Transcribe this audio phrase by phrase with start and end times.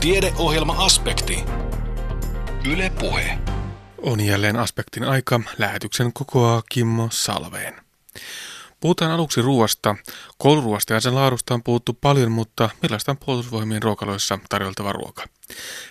[0.00, 1.44] Tiedeohjelma-aspekti.
[2.72, 3.38] Yle Puhe.
[3.98, 5.40] On jälleen aspektin aika.
[5.58, 7.74] Lähetyksen kokoaa Kimmo Salveen.
[8.80, 9.96] Puhutaan aluksi ruoasta.
[10.38, 15.24] Kouluruoasta ja sen laadusta on puhuttu paljon, mutta millaista on puolustusvoimien ruokaloissa tarjoltava ruoka?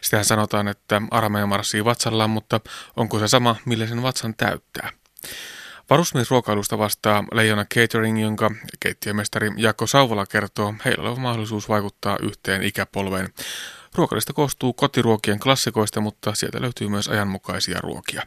[0.02, 2.62] Sitähän sanotaan, että armeija marssii vatsallaan, mutta
[2.96, 4.90] onko se sama, millä sen vatsan täyttää?
[5.90, 13.34] Varusmiesruokailusta vastaa Leijona Catering, jonka keittiömestari Jakko Sauvola kertoo, heillä on mahdollisuus vaikuttaa yhteen ikäpolveen.
[13.96, 18.24] Ruokalista koostuu kotiruokien klassikoista, mutta sieltä löytyy myös ajanmukaisia ruokia.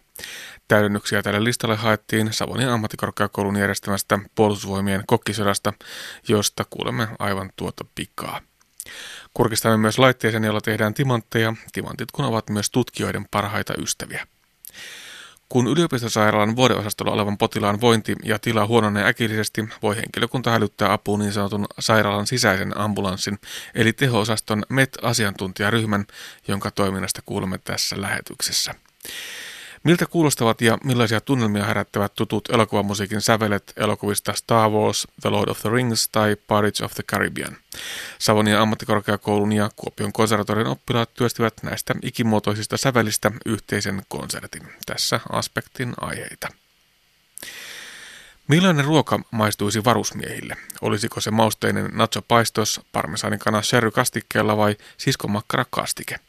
[0.69, 5.73] Täydennyksiä tälle listalle haettiin Savonin ammattikorkeakoulun järjestämästä puolustusvoimien kokkisodasta,
[6.29, 8.41] josta kuulemme aivan tuota pikaa.
[9.35, 14.27] Kurkistamme myös laitteeseen, jolla tehdään timantteja, timantit kun ovat myös tutkijoiden parhaita ystäviä.
[15.53, 21.33] Kun yliopistosairaalan vuodeosastolla olevan potilaan vointi ja tila huononee äkillisesti, voi henkilökunta hälyttää apuun niin
[21.33, 23.39] sanotun sairaalan sisäisen ambulanssin,
[23.75, 26.07] eli teho-osaston MET-asiantuntijaryhmän,
[26.49, 28.75] jonka toiminnasta kuulemme tässä lähetyksessä.
[29.85, 35.61] Miltä kuulostavat ja millaisia tunnelmia herättävät tutut elokuvamusiikin sävelet elokuvista Star Wars, The Lord of
[35.61, 37.57] the Rings tai Pirates of the Caribbean?
[38.19, 44.63] Savonia ammattikorkeakoulun ja Kuopion konservatorion oppilaat työstivät näistä ikimuotoisista sävelistä yhteisen konsertin.
[44.87, 46.49] Tässä aspektin aiheita.
[48.49, 50.57] Millainen ruoka maistuisi varusmiehille?
[50.81, 56.21] Olisiko se mausteinen nacho paistos, parmesanin kana sherry kastikkeella vai siskomakkara kastike?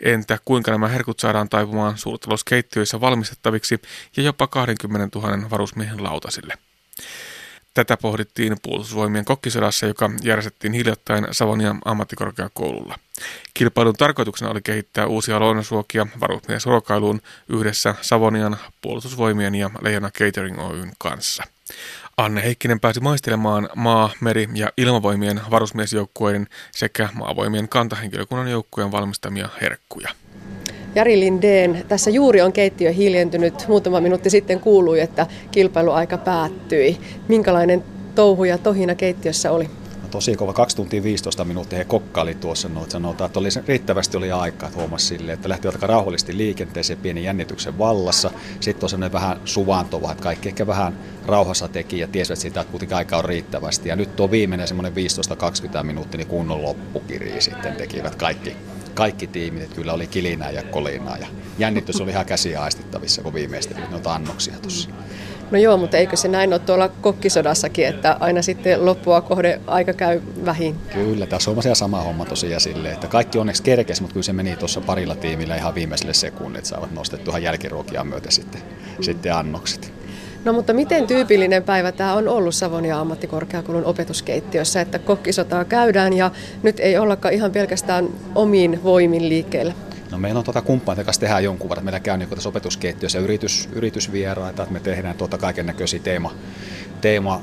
[0.00, 3.82] Entä kuinka nämä herkut saadaan taipumaan suurtalouskeittiöissä valmistettaviksi
[4.16, 6.58] ja jopa 20 000 varusmiehen lautasille?
[7.74, 12.98] Tätä pohdittiin puolustusvoimien kokkisodassa, joka järjestettiin hiljattain Savonian ammattikorkeakoululla.
[13.54, 21.44] Kilpailun tarkoituksena oli kehittää uusia lounasruokia varusmiesruokailuun yhdessä Savonian puolustusvoimien ja Leijona Catering Oyn kanssa.
[22.16, 30.08] Anne Heikkinen pääsi maistelemaan maa-, meri- ja ilmavoimien varusmiesjoukkueiden sekä maavoimien kantahenkilökunnan joukkueen valmistamia herkkuja.
[30.94, 33.68] Jari Lindeen, tässä juuri on keittiö hiljentynyt.
[33.68, 36.98] Muutama minuutti sitten kuului, että kilpailuaika päättyi.
[37.28, 39.70] Minkälainen touhu ja tohina keittiössä oli?
[40.10, 44.32] tosi kova, 2 tuntia 15 minuuttia he kokkaili tuossa, no, sanotaan, että oli, riittävästi oli
[44.32, 48.30] aikaa, huomasi sille, että lähtivät aika rauhallisesti liikenteeseen pienen jännityksen vallassa.
[48.60, 52.70] Sitten on sellainen vähän suvantova, että kaikki ehkä vähän rauhassa teki ja tiesivät sitä, että
[52.70, 53.88] kuitenkin aika on riittävästi.
[53.88, 54.92] Ja nyt tuo viimeinen semmoinen
[55.80, 58.56] 15-20 minuuttia, niin kunnon loppukiri sitten tekivät kaikki,
[58.94, 61.26] kaikki tiimit, kyllä oli kilinää ja kolinaa ja
[61.58, 64.90] jännitys oli ihan käsiä aistittavissa, kun viimeistelit noita annoksia tuossa.
[65.50, 69.92] No joo, mutta eikö se näin ole tuolla kokkisodassakin, että aina sitten loppua kohde aika
[69.92, 70.76] käy vähin?
[70.94, 74.56] Kyllä, tässä on sama homma tosiaan silleen, että kaikki onneksi kerkesi, mutta kyllä se meni
[74.56, 78.62] tuossa parilla tiimillä ihan viimeiselle sekunnille, saavat nostettua ihan jälkiruokia myötä sitten,
[79.00, 79.99] sitten annokset.
[80.44, 86.30] No mutta miten tyypillinen päivä tämä on ollut Savonia ammattikorkeakoulun opetuskeittiössä, että kokkisotaa käydään ja
[86.62, 89.72] nyt ei ollakaan ihan pelkästään omiin voimin liikkeellä?
[90.10, 91.84] No meillä on tuota kumppaneita kanssa tehdään jonkun verran.
[91.84, 96.32] Meillä käy niin tässä opetuskeittiössä yritys, yritysvieraita, että me tehdään tuota kaiken näköisiä teema,
[97.00, 97.42] teema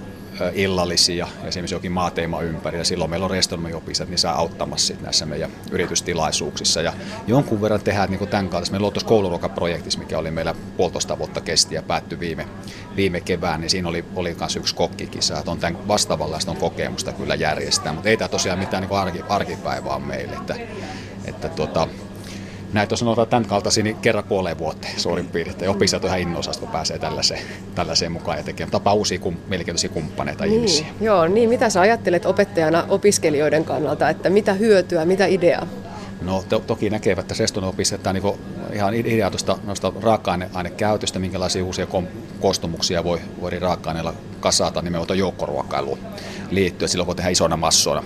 [0.53, 5.51] illallisia, esimerkiksi jokin maateema ympäri, ja silloin meillä on restonomiopistot, niin saa auttamassa näissä meidän
[5.71, 6.81] yritystilaisuuksissa.
[6.81, 6.93] Ja
[7.27, 8.71] jonkun verran tehdään niin tämän kaltaista.
[8.71, 12.47] Meillä on tuossa kouluruokaprojektissa, mikä oli meillä puolitoista vuotta kesti ja päättyi viime,
[12.95, 17.13] viime kevään, niin siinä oli, oli myös yksi kokkikisa, että on tämän vastaavanlaista on kokemusta
[17.13, 20.35] kyllä järjestää, mutta ei tämä tosiaan mitään niin arki, arkipäivää meille.
[20.35, 20.55] Että,
[21.25, 21.87] että tuota,
[22.73, 25.71] näitä on sanotaan tämän kaltaisia niin kerran puoleen vuoteen suurin piirtein.
[25.71, 27.41] Opiskelijat on ihan innoissaan, kun pääsee tällaiseen,
[27.75, 30.87] tällaiseen mukaan ja tekee tapaa uusia kum, mielenkiintoisia kumppaneita niin, ihmisiä.
[31.01, 35.67] Joo, niin mitä sä ajattelet opettajana opiskelijoiden kannalta, että mitä hyötyä, mitä ideaa?
[36.21, 38.33] No to, toki näkevät, että Reston opistetaan niin
[38.73, 42.07] ihan ideaa tuosta noista raaka-ainekäytöstä, minkälaisia uusia kom-
[42.39, 45.99] kostumuksia voi, voi raaka-aineilla kasata nimenomaan joukkoruokailuun
[46.51, 46.89] liittyen.
[46.89, 48.03] Silloin voi tehdä isona massoina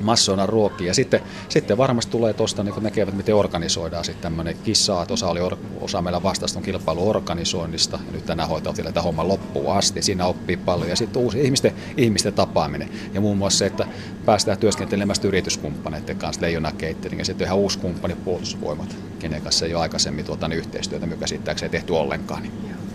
[0.00, 0.86] massoina ruokia.
[0.86, 5.28] Ja sitten, sitten varmasti tulee tuosta, niin kun näkevät, miten organisoidaan sitten tämmöinen kissa, osa,
[5.28, 5.40] oli,
[5.80, 10.02] osa meillä vastasta kilpailu organisoinnista, ja nyt tänään hoitaa vielä homma loppuun asti.
[10.02, 10.88] Siinä oppii paljon.
[10.88, 12.88] Ja sitten uusi ihmisten, ihmisten tapaaminen.
[13.14, 13.86] Ja muun muassa se, että
[14.24, 19.74] päästään työskentelemään yrityskumppaneiden kanssa, Leijona Catering, ja sitten ihan uusi kumppani puolustusvoimat, kenen kanssa ei
[19.74, 22.42] ole aikaisemmin tuota, niin yhteistyötä, mikä käsittääkseen tehty ollenkaan.
[22.42, 22.85] Niin.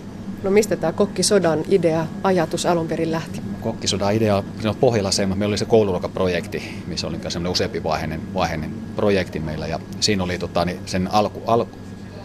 [0.44, 3.42] No mistä tämä kokkisodan idea, ajatus alun perin lähti?
[3.62, 8.72] Kokkisodan idea, on pohjalla se, meillä oli se kouluruokaprojekti, missä oli semmoinen useampi vaiheinen, vaiheinen
[8.96, 11.66] projekti meillä ja siinä oli tota, niin sen alku, al,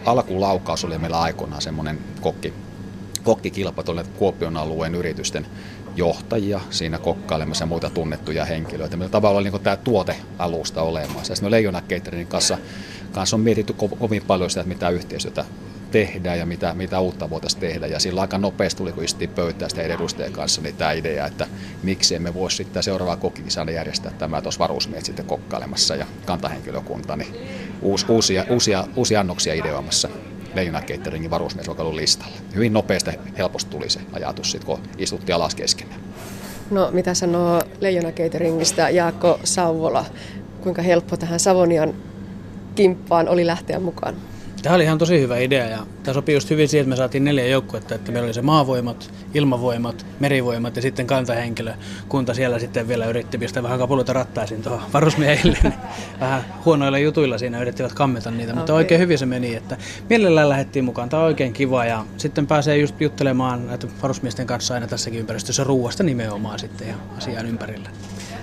[0.05, 2.53] alkulaukaus oli meillä aikoinaan semmoinen kokki,
[3.23, 5.47] kokkikilpa tuolle Kuopion alueen yritysten
[5.95, 8.97] johtajia siinä kokkailemassa ja muita tunnettuja henkilöitä.
[8.97, 11.31] Meillä tavallaan oli niin tämä tuotealusta olemassa.
[11.31, 12.57] Ja sitten Leijona Cateringin kanssa,
[13.11, 15.45] kanssa on mietitty kovin paljon sitä, että mitä yhteistyötä
[15.91, 17.87] tehdään ja mitä, mitä uutta voitaisiin tehdä.
[17.87, 21.47] Ja sillä aika nopeasti tuli, kun istuttiin pöytään sitä edustajien kanssa, niin tämä idea, että
[21.83, 27.35] miksi emme voisi sitten seuraavaa kokkikisana järjestää tämä tuossa varusmiehet sitten kokkailemassa ja kantahenkilökunta, niin
[27.81, 30.09] uusi, uusia, uusia, uusia annoksia ideoimassa
[30.55, 32.37] Leijona Cateringin varusmiesruokailun listalle.
[32.55, 35.87] Hyvin nopeasti helposti tuli se ajatus, sit, kun istuttiin alas kesken.
[36.71, 40.05] No mitä sanoo Leijona Cateringistä Jaakko Sauvola?
[40.61, 41.93] Kuinka helppo tähän Savonian
[42.75, 44.15] kimppaan oli lähteä mukaan?
[44.61, 47.23] Tämä oli ihan tosi hyvä idea ja tämä sopii just hyvin siihen, että me saatiin
[47.23, 53.05] neljä joukkuetta, että meillä oli se maavoimat, ilmavoimat, merivoimat ja sitten kantahenkilökunta siellä sitten vielä
[53.05, 55.57] yritti pistää vähän kapuloita rattaisiin tuohon varusmiehille.
[55.63, 55.73] Niin
[56.19, 58.83] vähän huonoilla jutuilla siinä yrittivät kammeta niitä, mutta okay.
[58.83, 59.77] oikein hyvin se meni, että
[60.09, 61.09] mielellään lähdettiin mukaan.
[61.09, 66.03] Tämä on oikein kiva ja sitten pääsee just juttelemaan varusmiesten kanssa aina tässäkin ympäristössä ruuasta
[66.03, 67.89] nimenomaan sitten ja asian ympärillä.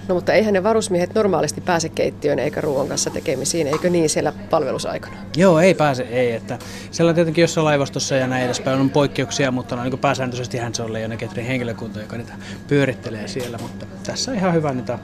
[0.08, 4.32] No mutta eihän ne varusmiehet normaalisti pääse keittiöön eikä ruoan kanssa tekemisiin, eikö niin siellä
[4.50, 5.16] palvelusaikana?
[5.36, 6.32] Joo, ei pääse, ei.
[6.32, 6.58] Että
[6.90, 10.82] siellä tietenkin jossain laivastossa ja näin edespäin on poikkeuksia, mutta no, niin pääsääntöisesti hän se
[10.82, 12.32] on Leijona henkilökunta, joka niitä
[12.68, 13.58] pyörittelee siellä.
[13.58, 14.98] Mutta tässä on ihan hyvä niitä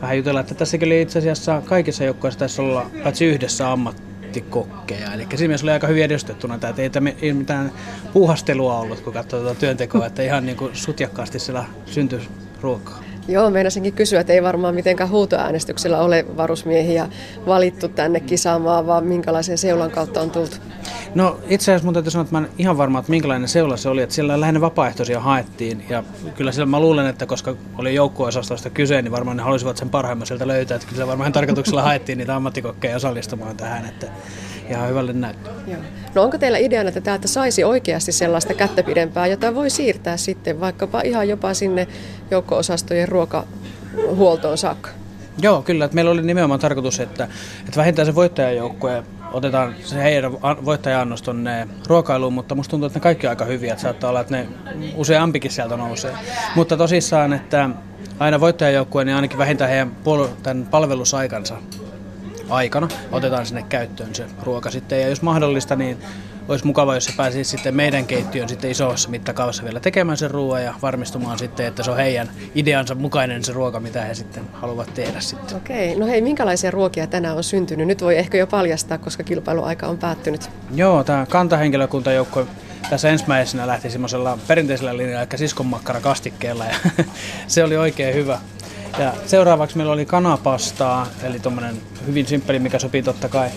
[0.00, 5.14] vähän jutella, että tässäkin oli itse asiassa kaikissa joukkoissa tässä olla paitsi yhdessä ammattikokkeja.
[5.14, 6.90] Eli siinä mielessä oli aika hyvin edustettuna, että ei,
[7.22, 7.72] ei mitään
[8.12, 12.20] puuhastelua ollut, kun katsoo tuota työntekoa, että ihan niin kuin sutjakkaasti siellä syntyi
[12.60, 13.00] ruokaa.
[13.30, 17.08] Joo, meinasinkin kysyä, että ei varmaan mitenkään huutoäänestyksellä ole varusmiehiä
[17.46, 20.56] valittu tänne kisaamaan, vaan minkälaisen seulan kautta on tultu?
[21.14, 23.88] No itse asiassa mun täytyy sanoa, että mä en ihan varma, että minkälainen seula se
[23.88, 24.02] oli.
[24.02, 26.04] Että siellä lähinnä vapaaehtoisia haettiin ja
[26.36, 30.26] kyllä siellä mä luulen, että koska oli joukkueosastosta kyse, niin varmaan ne halusivat sen parhaimman
[30.26, 30.74] sieltä löytää.
[30.74, 33.86] Että kyllä varmaan tarkoituksella haettiin niitä ammattikokkeja osallistumaan tähän.
[33.86, 34.06] Että
[34.70, 35.52] ihan hyvälle näyttää.
[36.14, 40.60] No onko teillä ideana, että täältä saisi oikeasti sellaista kättä pidempää, jota voi siirtää sitten
[40.60, 41.88] vaikkapa ihan jopa sinne
[42.30, 44.90] joukko-osastojen ruokahuoltoon saakka?
[45.42, 45.84] Joo, kyllä.
[45.84, 47.28] Että meillä oli nimenomaan tarkoitus, että,
[47.66, 49.02] että vähintään se voittajajoukkue
[49.32, 53.72] otetaan se heidän voittaja-annos tuonne ruokailuun, mutta musta tuntuu, että ne kaikki on aika hyviä,
[53.72, 54.48] että saattaa olla, että ne
[54.96, 56.12] useampikin sieltä nousee.
[56.54, 57.70] Mutta tosissaan, että
[58.18, 59.92] aina voittajajoukkue, niin ainakin vähintään heidän
[60.42, 61.56] tämän palvelusaikansa
[62.50, 65.00] aikana otetaan sinne käyttöön se ruoka sitten.
[65.00, 65.98] Ja jos mahdollista, niin
[66.48, 70.64] olisi mukava, jos se pääsisi sitten meidän keittiön sitten isossa mittakaavassa vielä tekemään sen ruoan
[70.64, 74.94] ja varmistumaan sitten, että se on heidän ideansa mukainen se ruoka, mitä he sitten haluavat
[74.94, 75.56] tehdä sitten.
[75.56, 77.86] Okei, no hei, minkälaisia ruokia tänään on syntynyt?
[77.86, 80.50] Nyt voi ehkä jo paljastaa, koska kilpailuaika on päättynyt.
[80.74, 82.46] Joo, tämä kantahenkilökuntajoukko
[82.90, 86.74] tässä ensimmäisenä lähti semmoisella perinteisellä linjalla, eli siskonmakkara kastikkeella ja
[87.46, 88.38] se oli oikein hyvä.
[88.98, 91.76] Ja seuraavaksi meillä oli kanapastaa, eli tuommoinen
[92.06, 93.48] hyvin simppeli, mikä sopii totta kai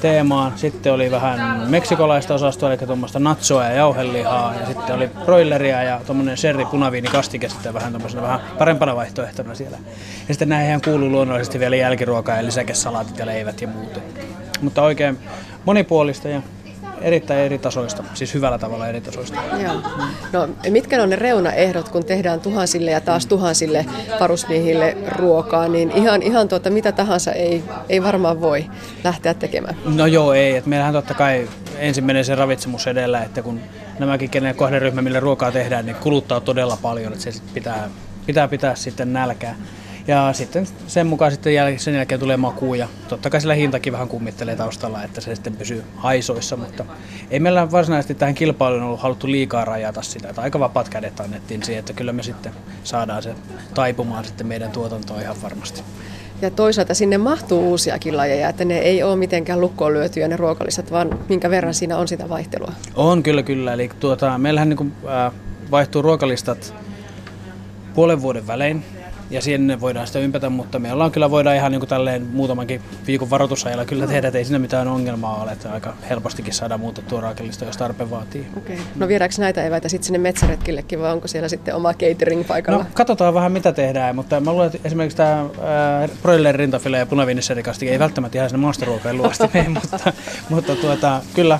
[0.00, 0.52] teemaan.
[0.56, 4.54] Sitten oli vähän meksikolaista osastoa, eli tuommoista natsoa ja jauhelihaa.
[4.60, 9.54] Ja sitten oli broileria ja tuommoinen sherry punaviini kastike sitten vähän tuommoisena vähän parempana vaihtoehtona
[9.54, 9.78] siellä.
[10.28, 14.00] Ja sitten näihin kuuluu luonnollisesti vielä jälkiruokaa ja lisäkesalaatit ja leivät ja muut.
[14.60, 15.18] Mutta oikein
[15.64, 16.42] monipuolista ja
[17.02, 19.40] erittäin eri tasoista, siis hyvällä tavalla eri tasoista.
[19.62, 19.74] Joo.
[20.32, 23.86] No, mitkä on ne reunaehdot, kun tehdään tuhansille ja taas tuhansille
[24.20, 28.66] varusmiehille ruokaa, niin ihan, ihan tuota, mitä tahansa ei, ei varmaan voi
[29.04, 29.76] lähteä tekemään.
[29.84, 30.56] No joo, ei.
[30.56, 31.48] Et meillähän totta kai
[31.78, 33.60] ensimmäinen se ravitsemus edellä, että kun
[33.98, 37.90] nämäkin kenen kohderyhmä, millä ruokaa tehdään, niin kuluttaa todella paljon, että se pitää,
[38.26, 39.56] pitää pitää sitten nälkää.
[40.08, 43.92] Ja sitten sen mukaan sitten jäl- sen jälkeen tulee maku ja totta kai sillä hintakin
[43.92, 46.84] vähän kummittelee taustalla, että se sitten pysyy haisoissa, mutta
[47.30, 51.62] ei meillä varsinaisesti tähän kilpailuun ollut haluttu liikaa rajata sitä, että aika vapaat kädet annettiin
[51.62, 52.52] siihen, että kyllä me sitten
[52.84, 53.34] saadaan se
[53.74, 55.82] taipumaan sitten meidän tuotantoon ihan varmasti.
[56.42, 60.90] Ja toisaalta sinne mahtuu uusiakin lajeja, että ne ei ole mitenkään lukkoon lyötyjä ne ruokalisat,
[60.90, 62.72] vaan minkä verran siinä on sitä vaihtelua?
[62.94, 64.92] On kyllä kyllä, eli tuota, meillähän niin kuin,
[65.26, 65.32] äh,
[65.70, 66.74] vaihtuu ruokalistat
[67.94, 68.84] puolen vuoden välein,
[69.30, 72.82] ja sinne voidaan sitä ympätä, mutta me ollaan kyllä voidaan ihan niin kuin tälleen muutamankin
[73.06, 77.20] viikon varoitusajalla kyllä tehdä, että ei siinä mitään ongelmaa ole, että aika helpostikin saadaan muutettua
[77.20, 78.46] raakellista, jos tarpe vaatii.
[78.56, 78.76] Okay.
[78.96, 82.82] No viedäänkö näitä eväitä sitten sinne metsäretkillekin vai onko siellä sitten oma catering paikalla?
[82.82, 85.46] No katsotaan vähän mitä tehdään, mutta mä luulen, että esimerkiksi tämä
[86.22, 90.12] broiler rintafile ja punaviinisserikasti ei välttämättä ihan sinne maastoruokailun luosti mene, mutta,
[90.48, 91.58] mutta tuota, kyllä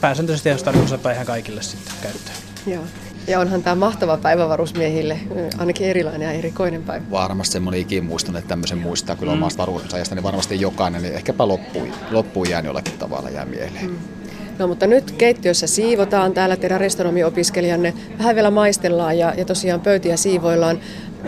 [0.00, 2.36] pääsääntöisesti jos tarkoitus ihan kaikille sitten käyttöön.
[2.66, 2.82] Joo.
[3.28, 5.18] Ja onhan tämä mahtava päivä varusmiehille,
[5.58, 7.04] ainakin erilainen ja erikoinen päivä.
[7.10, 9.38] Varmasti semmoinen ikin muistan, että tämmöisen muistaa kyllä mm.
[9.38, 13.90] omasta varusmiesajasta, niin varmasti jokainen, niin ehkäpä loppuun, loppuun jään jollakin tavalla jää mieleen.
[13.90, 13.98] Mm.
[14.58, 20.16] No mutta nyt keittiössä siivotaan, täällä teidän restonomiopiskelijanne vähän vielä maistellaan ja, ja tosiaan pöytiä
[20.16, 20.80] siivoillaan.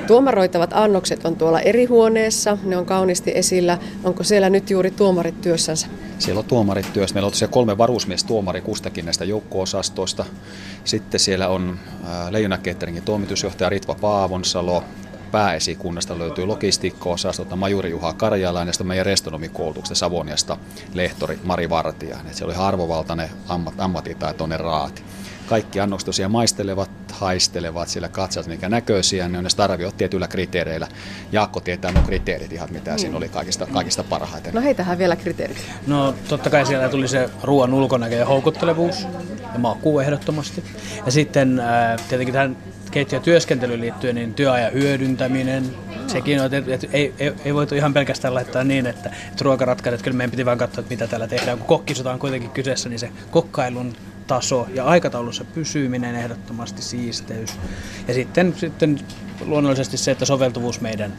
[0.06, 3.78] Tuomaroitavat annokset on tuolla eri huoneessa, ne on kauniisti esillä.
[4.04, 5.86] Onko siellä nyt juuri tuomarit työssänsä?
[6.18, 7.14] Siellä on tuomarit työssä.
[7.14, 10.24] Meillä on tosiaan kolme varusmiestuomari kustakin näistä joukko-osastoista.
[10.84, 11.78] Sitten siellä on
[12.30, 14.84] Leijona Cateringin toimitusjohtaja Ritva Paavonsalo,
[15.32, 20.56] pääesikunnasta löytyy logistiikko-osastolta Majuri Juha Karjalainen ja meidän restonomikoulutuksesta Savoniasta
[20.94, 22.34] lehtori Mari Vartiainen.
[22.34, 25.02] Se oli arvovaltainen ammat, ammattitaitoinen raati
[25.50, 30.88] kaikki annokset tosiaan maistelevat, haistelevat, sillä katsovat mikä näköisiä, ne on ne arvioit tietyillä kriteereillä.
[31.32, 32.98] Jaakko tietää nuo kriteerit ihan, mitä mm.
[32.98, 34.54] siinä oli kaikista, kaikista parhaiten.
[34.54, 35.58] No heitähän vielä kriteerit.
[35.86, 39.06] No totta kai siellä tuli se ruoan ulkonäkö ja houkuttelevuus
[39.52, 40.64] ja maku ehdottomasti.
[41.06, 42.56] Ja sitten äh, tietenkin tähän
[42.90, 45.64] keittiötyöskentelyyn liittyen, niin työajan hyödyntäminen,
[46.06, 50.04] sekin on, että ei, ei, ei voitu ihan pelkästään laittaa niin, että, että ruokaratkaisut, että
[50.04, 51.58] kyllä meidän piti vaan katsoa, että mitä täällä tehdään.
[51.58, 53.92] Kun kokkisota on kuitenkin kyseessä, niin se kokkailun
[54.30, 57.50] taso ja aikataulussa pysyminen ehdottomasti siisteys.
[58.08, 59.00] Ja sitten, sitten
[59.46, 61.12] luonnollisesti se, että soveltuvuus meidän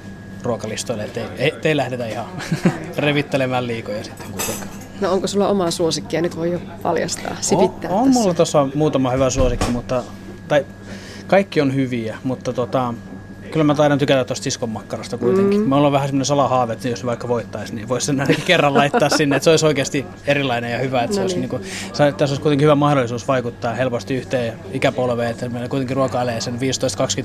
[0.44, 2.26] ruokalistoille, että ei, ei, lähdetä ihan
[2.98, 4.70] revittelemään liikoja sitten kuitenkaan.
[5.02, 6.22] No onko sulla omaa suosikkia?
[6.22, 10.04] Nyt voi jo paljastaa, sivittää On, on mulla tuossa muutama hyvä suosikki, mutta
[10.48, 10.66] tai
[11.28, 12.94] kaikki on hyviä, mutta tota,
[13.52, 15.62] Kyllä mä taidan tykätä tuosta siskon makkarasta kuitenkin.
[15.62, 15.70] Mm.
[15.70, 19.10] Mä ollaan vähän semmoinen salahaave, että jos vaikka voittaisi, niin voisi sen ainakin kerran laittaa
[19.10, 21.04] sinne, että se olisi oikeasti erilainen ja hyvä.
[21.04, 21.42] Että no se olisi niin.
[21.42, 21.64] Niin kuin,
[21.98, 26.58] tässä olisi kuitenkin hyvä mahdollisuus vaikuttaa helposti yhteen ikäpolveen, että meillä kuitenkin ruokailee sen 15-20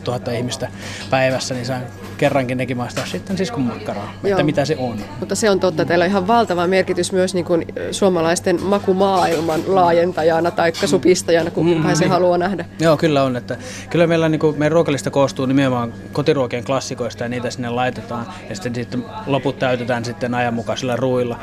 [0.07, 0.69] 000 ihmistä
[1.11, 1.81] päivässä, niin saa
[2.17, 4.31] kerrankin nekin maistaa sitten siskon makkaraa, Joo.
[4.31, 4.99] että mitä se on.
[5.21, 10.51] Mutta se on totta, teillä on ihan valtava merkitys myös niin kuin suomalaisten makumaailman laajentajana
[10.51, 12.65] tai supistajana, kun mm, se haluaa nähdä.
[12.81, 13.37] Joo, kyllä on.
[13.37, 13.57] Että
[13.91, 18.55] kyllä meillä niin kuin, meidän ruokalista koostuu nimenomaan kotiruokien klassikoista ja niitä sinne laitetaan ja
[18.55, 21.39] sitten, sitten loput täytetään sitten ajanmukaisilla ruuilla.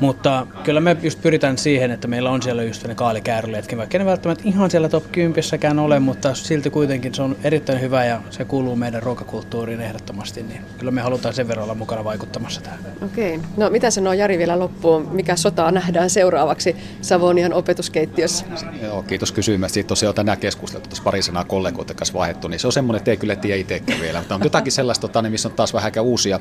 [0.00, 4.04] Mutta kyllä me just pyritään siihen, että meillä on siellä just ne kaalikääryletkin, vaikka ne
[4.04, 8.44] välttämättä ihan siellä top 10 ole, mutta silti kuitenkin se on erittäin hyvä ja se
[8.44, 12.78] kuuluu meidän ruokakulttuuriin ehdottomasti, niin kyllä me halutaan sen verran olla mukana vaikuttamassa tähän.
[13.04, 13.36] Okei.
[13.36, 13.48] Okay.
[13.56, 15.08] No mitä sanoo Jari vielä loppuun?
[15.12, 18.44] Mikä sotaa nähdään seuraavaksi Savonian opetuskeittiössä?
[18.82, 19.74] Joo, kiitos kysymästä.
[19.74, 23.10] Siitä tosiaan tänään keskusteltu tuossa pari sanaa kollegoiden kanssa vaihdettu, niin se on semmoinen, että
[23.10, 25.92] ei kyllä tiedä itsekään vielä, mutta on jotakin sellaista, tota, niin missä on taas vähän
[26.00, 26.40] uusia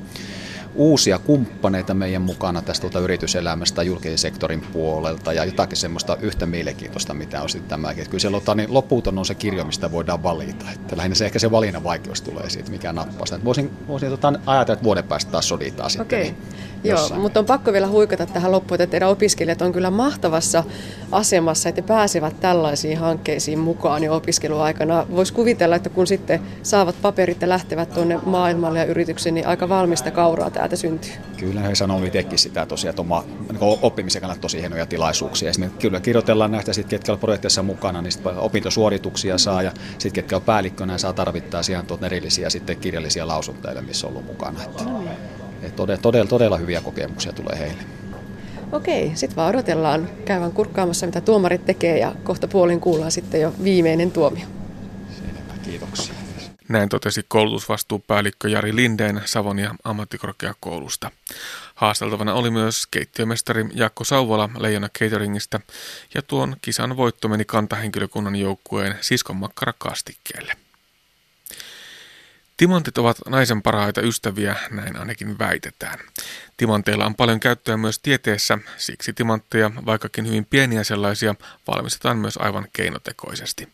[0.78, 7.14] uusia kumppaneita meidän mukana tästä tuota yrityselämästä julkisen sektorin puolelta ja jotakin semmoista yhtä mielenkiintoista,
[7.14, 8.02] mitä on sitten tämäkin.
[8.02, 10.66] Että kyllä siellä on, niin loputon on se kirjo, mistä voidaan valita.
[10.74, 13.44] Että lähinnä se ehkä se valinnan vaikeus tulee siitä, mikä nappaa sitä.
[13.44, 16.20] Voisin, voisin tota, ajatella, että vuoden päästä taas soditaan sitten.
[16.20, 16.20] Okay.
[16.20, 16.38] Niin
[16.84, 20.64] Joo, mutta on pakko vielä huikata tähän loppuun, että teidän opiskelijat on kyllä mahtavassa
[21.12, 25.06] asemassa, että pääsevät tällaisiin hankkeisiin mukaan jo opiskeluaikana.
[25.16, 29.70] Voisi kuvitella, että kun sitten saavat paperit ja lähtevät tuonne maailmalle ja yrityksiin, niin aika
[29.70, 31.12] valmista kauraa täältä syntyy.
[31.38, 35.52] Kyllä he sanoo itsekin sitä tosiaan, että oma, niin oppimisen kannalta tosi hienoja tilaisuuksia.
[35.62, 40.36] Ja kyllä kirjoitellaan näistä, sit, ketkä ovat projekteissa mukana, niin opintosuorituksia saa ja sitten ketkä
[40.36, 44.64] on päällikkönä saa tarvittaessa ihan erillisiä sitten kirjallisia lausuntoja, missä on ollut mukana.
[44.64, 44.84] Että,
[45.62, 47.84] että todella, todella, todella hyviä kokemuksia tulee heille.
[48.72, 53.54] Okei, sitten vaan odotellaan käyvän kurkkaamassa, mitä tuomarit tekee ja kohta puolin kuullaan sitten jo
[53.64, 54.46] viimeinen tuomio.
[55.18, 56.14] Selvä, kiitoksia.
[56.70, 61.12] Näin totesi koulutusvastuupäällikkö Jari Lindeen Savonia ammattikorkeakoulusta.
[61.76, 65.60] Haasteltavana oli myös keittiömestari Jakko Sauvola Leijona Cateringista
[66.14, 70.54] ja tuon kisan voitto meni kantahenkilökunnan joukkueen siskonmakkara kastikkeelle.
[72.58, 76.00] Timantit ovat naisen parhaita ystäviä, näin ainakin väitetään.
[76.58, 81.36] Timanteilla on paljon käyttöä myös tieteessä, siksi timantteja, vaikkakin hyvin pieniä sellaisia,
[81.68, 83.70] valmistetaan myös aivan keinotekoisesti.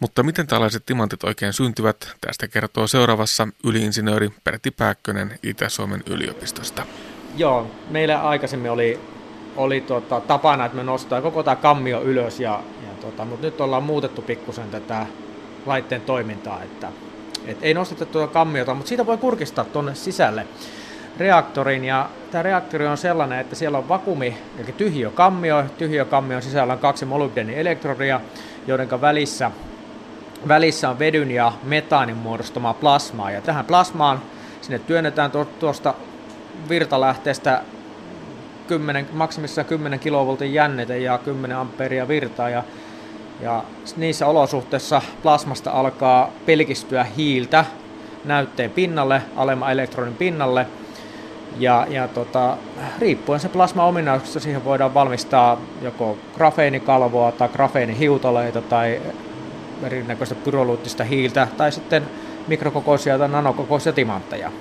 [0.00, 6.86] Mutta miten tällaiset timantit oikein syntyvät, tästä kertoo seuraavassa yliinsinööri Pertti Pääkkönen Itä-Suomen yliopistosta.
[7.36, 9.00] Joo, meillä aikaisemmin oli,
[9.56, 13.60] oli tuota, tapana, että me nostaa koko tämä kammio ylös, ja, ja tuota, mutta nyt
[13.60, 15.06] ollaan muutettu pikkusen tätä
[15.66, 16.92] laitteen toimintaa, että
[17.46, 20.46] et ei nosteta tuota kammiota, mutta siitä voi kurkistaa tuonne sisälle
[21.18, 25.64] reaktorin ja tämä reaktori on sellainen, että siellä on vakumi, eli tyhjö kammio.
[25.78, 28.20] Tyhjö kammio sisällä on kaksi molybdenielektrodia,
[28.66, 29.50] joiden välissä,
[30.48, 33.30] välissä on vedyn ja metaanin muodostamaa plasmaa.
[33.30, 34.22] Ja tähän plasmaan
[34.60, 35.94] sinne työnnetään tuosta
[36.68, 37.62] virtalähteestä
[38.68, 42.50] 10, maksimissaan 10 kilovoltin jännite ja 10 amperia virtaa.
[42.50, 42.64] Ja
[43.40, 43.64] ja
[43.96, 47.64] niissä olosuhteissa plasmasta alkaa pelkistyä hiiltä
[48.24, 50.66] näytteen pinnalle, alemman elektronin pinnalle.
[51.58, 52.56] Ja, ja tota,
[52.98, 59.00] riippuen se plasma ominaisuudesta siihen voidaan valmistaa joko grafeenikalvoa tai grafeenihiutaleita tai
[59.82, 62.02] erinäköistä pyrolyyttistä hiiltä tai sitten
[62.48, 64.52] mikrokokoisia tai nanokokoisia timantteja.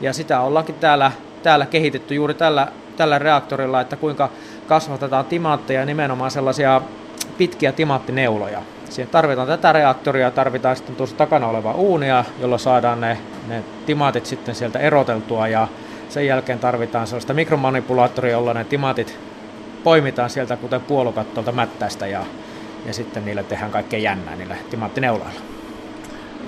[0.00, 4.30] Ja sitä ollaankin täällä, täällä kehitetty juuri tällä, tällä reaktorilla, että kuinka
[4.66, 6.82] kasvatetaan timantteja nimenomaan sellaisia
[7.38, 8.62] pitkiä timaattineuloja.
[8.90, 14.26] Siihen tarvitaan tätä reaktoria, tarvitaan sitten tuossa takana oleva uunia, jolla saadaan ne, ne timaatit
[14.26, 15.68] sitten sieltä eroteltua ja
[16.08, 19.18] sen jälkeen tarvitaan sellaista mikromanipulaattoria, jolla ne timaatit
[19.84, 22.24] poimitaan sieltä kuten puolukat tuolta mättäistä ja,
[22.86, 25.40] ja sitten niille tehdään kaikkea jännää niillä timaattineuloilla.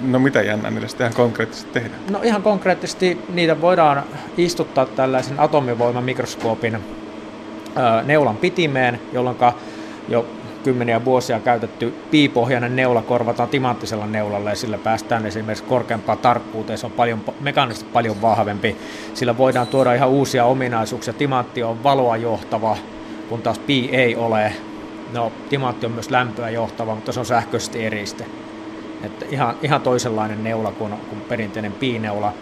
[0.02, 2.00] No mitä jännää niillä sitten ihan konkreettisesti tehdään?
[2.11, 4.02] No ihan konkreettisesti niitä voidaan
[4.37, 6.78] istuttaa tällaisen atomivoimamikroskoopin
[8.05, 9.37] neulan pitimeen, jolloin
[10.09, 10.26] jo
[10.66, 16.78] kymmeniä vuosia käytetty piipohjainen neula korvataan timanttisella neulalla ja sillä päästään esimerkiksi korkeampaan tarkkuuteen.
[16.78, 18.76] Se on paljon, mekaanisesti paljon vahvempi.
[19.14, 21.12] Sillä voidaan tuoda ihan uusia ominaisuuksia.
[21.14, 22.76] Timantti on valoa johtava,
[23.28, 24.52] kun taas pi ei ole.
[25.12, 28.26] No, timantti on myös lämpöä johtava, mutta se on sähköisesti eriste.
[29.02, 32.32] Että ihan, ihan toisenlainen neula kuin, kuin perinteinen piineula.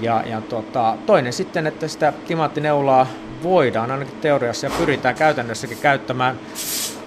[0.00, 3.06] Ja, ja tota, toinen sitten, että sitä timanttineulaa
[3.42, 6.38] voidaan ainakin teoriassa ja pyritään käytännössäkin käyttämään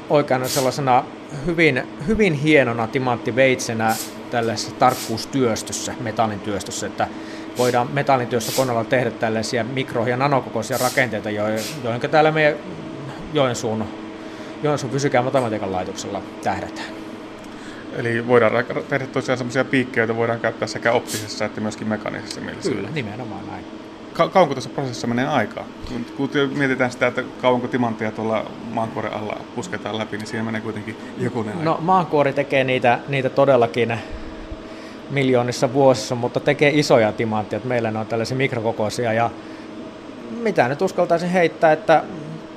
[0.09, 1.03] oikeana sellaisena
[1.45, 3.95] hyvin, hyvin hienona timanttiveitsenä
[4.31, 7.07] tällaisessa tarkkuustyöstössä, metallintyöstössä, että
[7.57, 12.55] voidaan metallintyössä koneella tehdä tällaisia mikro- ja nanokokoisia rakenteita, joihin täällä meidän
[13.33, 13.85] Joensuun,
[14.63, 16.87] Joensuun fysiikan ja matematiikan laitoksella tähdätään.
[17.95, 22.71] Eli voidaan tehdä tosiaan sellaisia piikkejä, joita voidaan käyttää sekä optisessa että myöskin mekaanisessa mielessä.
[22.71, 23.88] Kyllä, nimenomaan näin.
[24.19, 25.65] Ka- kauanko tässä prosessissa menee aikaa?
[26.17, 30.97] Kun, mietitään sitä, että kauanko timanttia tuolla maankuoren alla pusketaan läpi, niin siinä menee kuitenkin
[31.17, 31.63] joku aika.
[31.63, 33.97] No maankuori tekee niitä, niitä todellakin
[35.09, 37.61] miljoonissa vuosissa, mutta tekee isoja timantteja.
[37.63, 39.29] Meillä ne on tällaisia mikrokokoisia ja
[40.41, 42.03] mitä nyt uskaltaisin heittää, että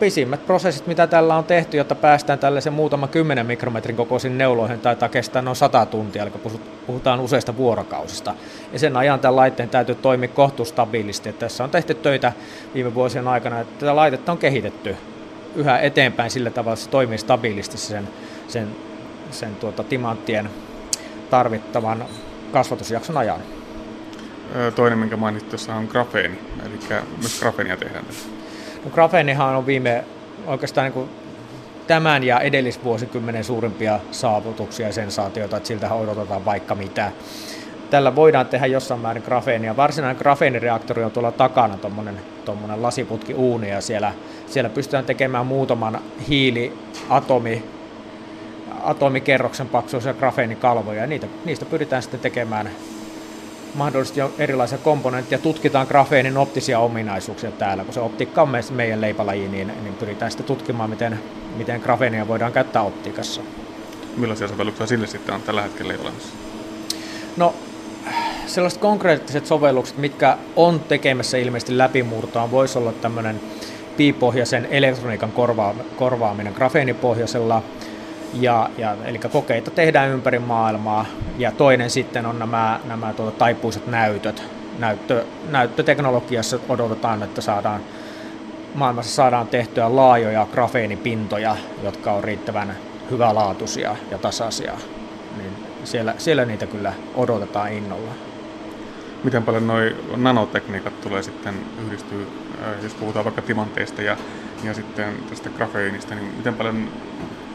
[0.02, 5.08] pisimmät prosessit, mitä tällä on tehty, jotta päästään tällaisen muutaman kymmenen mikrometrin kokoisiin neuloihin, taitaa
[5.08, 6.30] kestää noin 100 tuntia, eli
[6.86, 8.34] puhutaan useista vuorokausista.
[8.72, 11.32] Ja sen ajan tämän laitteen täytyy toimia kohtuustabiilisti.
[11.32, 12.32] Tässä on tehty töitä
[12.74, 14.96] viime vuosien aikana, että tätä laitetta on kehitetty
[15.56, 18.08] yhä eteenpäin sillä tavalla, että se toimii stabiilisti sen,
[18.48, 18.68] sen,
[19.30, 20.50] sen tuota, timanttien
[21.30, 22.04] tarvittavan
[22.52, 23.40] kasvatusjakson ajan.
[24.74, 28.41] Toinen, minkä mainitsit on grafeeni, eli myös grafeenia tehdään tässä.
[28.90, 30.04] Grafeenihan on viime
[30.46, 31.10] oikeastaan niin kuin
[31.86, 37.12] tämän ja edellisvuosikymmenen suurimpia saavutuksia ja sensaatioita, että siltä odotetaan vaikka mitä.
[37.90, 39.76] Tällä voidaan tehdä jossain määrin grafeenia.
[39.76, 44.12] Varsinainen grafeenireaktori on tuolla takana, tuommoinen lasiputki uuni, ja siellä,
[44.46, 47.64] siellä pystytään tekemään muutaman hiiliatomi
[48.82, 52.70] atomikerroksen paksuisia grafeenikalvoja, ja niitä, niistä pyritään sitten tekemään
[53.74, 59.72] mahdollisesti erilaisia komponentteja, tutkitaan grafeenin optisia ominaisuuksia täällä, kun se optiikka on meidän leipälaji, niin,
[59.82, 61.20] niin pyritään sitten tutkimaan, miten,
[61.56, 63.40] miten grafeenia voidaan käyttää optiikassa.
[64.16, 66.28] Millaisia sovelluksia sille sitten on tällä hetkellä olemassa?
[67.36, 67.54] No,
[68.46, 73.40] sellaiset konkreettiset sovellukset, mitkä on tekemässä ilmeisesti läpimurtoa, voisi olla tämmöinen
[73.96, 77.62] piipohjaisen elektroniikan korvaa, korvaaminen grafeenipohjaisella,
[78.32, 81.06] ja, ja, eli kokeita tehdään ympäri maailmaa.
[81.38, 84.42] Ja toinen sitten on nämä, nämä tuota, taipuiset näytöt.
[84.78, 87.80] Näyttö, näyttöteknologiassa odotetaan, että saadaan,
[88.74, 92.76] maailmassa saadaan tehtyä laajoja grafeenipintoja, jotka on riittävän
[93.10, 94.72] hyvälaatuisia ja tasaisia.
[95.36, 95.52] Niin
[95.84, 98.12] siellä, siellä niitä kyllä odotetaan innolla.
[99.24, 99.76] Miten paljon nuo
[100.16, 101.54] nanotekniikat tulee sitten
[101.86, 102.18] yhdistyä,
[102.62, 104.16] äh, jos puhutaan vaikka timanteista ja,
[104.64, 106.88] ja sitten tästä grafeenista, niin miten paljon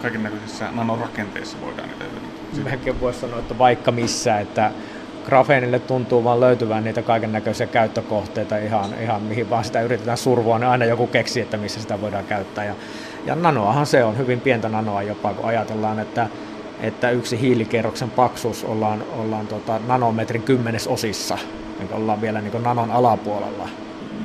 [0.02, 2.64] kaiken näköisissä nanorakenteissa voidaan niitä hyödyntää.
[2.64, 4.72] Melkein voisi sanoa, että vaikka missä, että
[5.26, 10.60] grafeenille tuntuu vaan löytyvän niitä kaiken näköisiä käyttökohteita ihan, ihan mihin vaan sitä yritetään survoa,
[10.60, 12.66] niin aina joku keksii, että missä sitä voidaan käyttää.
[12.66, 12.76] Ja,
[13.26, 16.28] ja nanoahan se on, hyvin pientä nanoa jopa, kun ajatellaan, että,
[16.82, 21.38] että yksi hiilikerroksen paksuus ollaan, ollaan tota nanometrin kymmenesosissa,
[21.80, 23.70] niin ollaan vielä niin nanon alapuolella.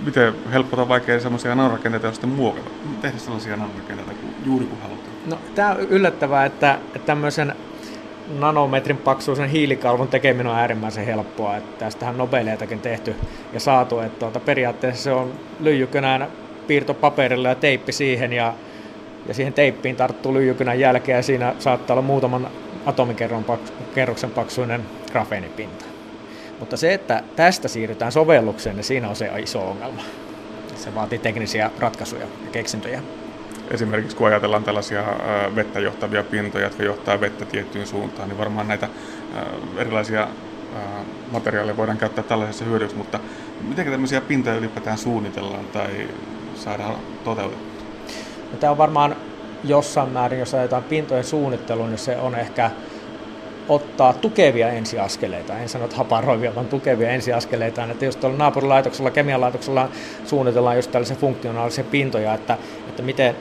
[0.04, 2.70] Miten helppo tai vaikea sellaisia nanorakenteita on sitten muokata?
[3.00, 4.12] Tehdä sellaisia nanorakenteita
[4.44, 4.91] juuri kun?
[5.26, 7.54] No, tämä on yllättävää, että, tämmöisen
[8.38, 11.56] nanometrin paksuisen hiilikalvon tekeminen on äärimmäisen helppoa.
[11.56, 13.14] Että tästähän Nobeleitakin tehty
[13.52, 13.98] ja saatu.
[13.98, 16.28] Että tuota, periaatteessa se on lyijykynän
[16.66, 18.54] piirto paperilla ja teippi siihen ja,
[19.26, 22.48] ja siihen teippiin tarttuu lyijykynän jälkeen ja siinä saattaa olla muutaman
[22.86, 24.82] atomikerroksen paksuinen
[25.12, 25.84] grafeenipinta.
[26.60, 30.02] Mutta se, että tästä siirrytään sovellukseen, niin siinä on se iso ongelma.
[30.74, 33.02] Se vaatii teknisiä ratkaisuja ja keksintöjä.
[33.72, 35.04] Esimerkiksi kun ajatellaan tällaisia
[35.56, 38.88] vettä johtavia pintoja, jotka johtaa vettä tiettyyn suuntaan, niin varmaan näitä
[39.76, 40.28] erilaisia
[41.32, 43.20] materiaaleja voidaan käyttää tällaisessa hyödyksi, mutta
[43.68, 46.08] miten tämmöisiä pintoja ylipäätään suunnitellaan tai
[46.54, 47.82] saadaan toteutettua?
[48.52, 49.16] No, tämä on varmaan
[49.64, 52.70] jossain määrin, jos ajatellaan pintojen suunnitteluun, niin se on ehkä
[53.68, 55.58] ottaa tukevia ensiaskeleita.
[55.58, 57.84] En sano, että haparoivia, vaan tukevia ensiaskeleita.
[57.84, 59.88] Että jos tuolla naapurilaitoksella, kemialaitoksella
[60.24, 62.58] suunnitellaan just tällaisia funktionaalisia pintoja, että,
[62.88, 63.36] että miten,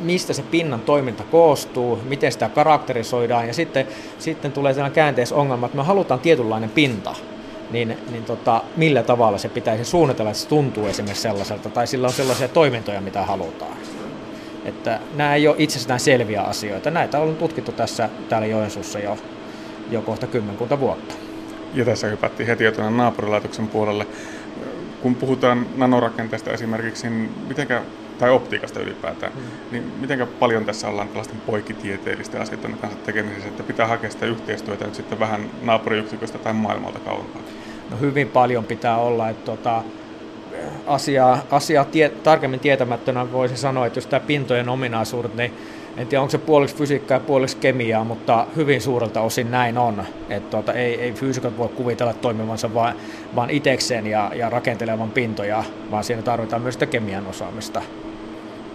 [0.00, 3.86] mistä se pinnan toiminta koostuu, miten sitä karakterisoidaan, ja sitten,
[4.18, 7.14] sitten tulee sellainen käänteisongelma, että me halutaan tietynlainen pinta,
[7.70, 12.06] niin, niin tota, millä tavalla se pitäisi suunnitella, että se tuntuu esimerkiksi sellaiselta, tai sillä
[12.06, 13.76] on sellaisia toimintoja, mitä halutaan.
[14.64, 16.90] Että nämä ei ole itsestään selviä asioita.
[16.90, 19.18] Näitä on tutkittu tässä täällä Joensuussa jo,
[19.90, 21.14] jo kohta kymmenkunta vuotta.
[21.74, 24.06] Ja tässä hypättiin heti jo tuonne naapurilaitoksen puolelle.
[25.02, 27.82] Kun puhutaan nanorakenteesta esimerkiksi, niin mitenkä,
[28.20, 29.42] tai optiikasta ylipäätään, mm.
[29.72, 34.84] niin miten paljon tässä ollaan tällaisten poikitieteellisten asioiden kanssa tekemisissä, että pitää hakea sitä yhteistyötä
[34.84, 37.42] nyt sitten vähän naapuriyksiköstä tai maailmalta kauempaa?
[37.90, 39.82] No hyvin paljon pitää olla, että tuota,
[40.86, 45.52] asiaa, asiaa tie, tarkemmin tietämättönä voisi sanoa, että jos tämä pintojen ominaisuudet, niin
[45.96, 50.04] en tiedä onko se puoliksi fysiikkaa ja puoliksi kemiaa, mutta hyvin suurelta osin näin on.
[50.28, 52.94] Että tuota, ei, ei fyysikot voi kuvitella toimivansa vaan,
[53.36, 57.82] vaan itekseen ja, ja rakentelevan pintoja, vaan siinä tarvitaan myös sitä kemian osaamista,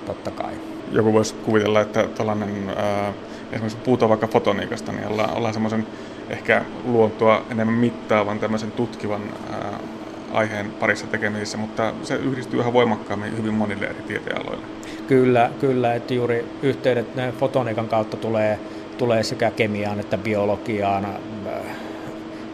[0.06, 0.54] totta kai.
[0.92, 3.14] Joku voisi kuvitella, että tällainen, äh,
[3.52, 5.88] esimerkiksi puhutaan vaikka fotoniikasta, niin ollaan, ollaan semmoisen
[6.30, 9.22] ehkä luontoa enemmän mittaavan tämmöisen tutkivan
[9.54, 9.80] äh,
[10.34, 14.66] aiheen parissa tekemisissä, mutta se yhdistyy ihan voimakkaammin hyvin monille eri tieteenaloille.
[15.08, 18.60] Kyllä, kyllä, että juuri yhteydet ne fotoniikan kautta tulee,
[18.98, 21.62] tulee sekä kemiaan että biologiaan, äh,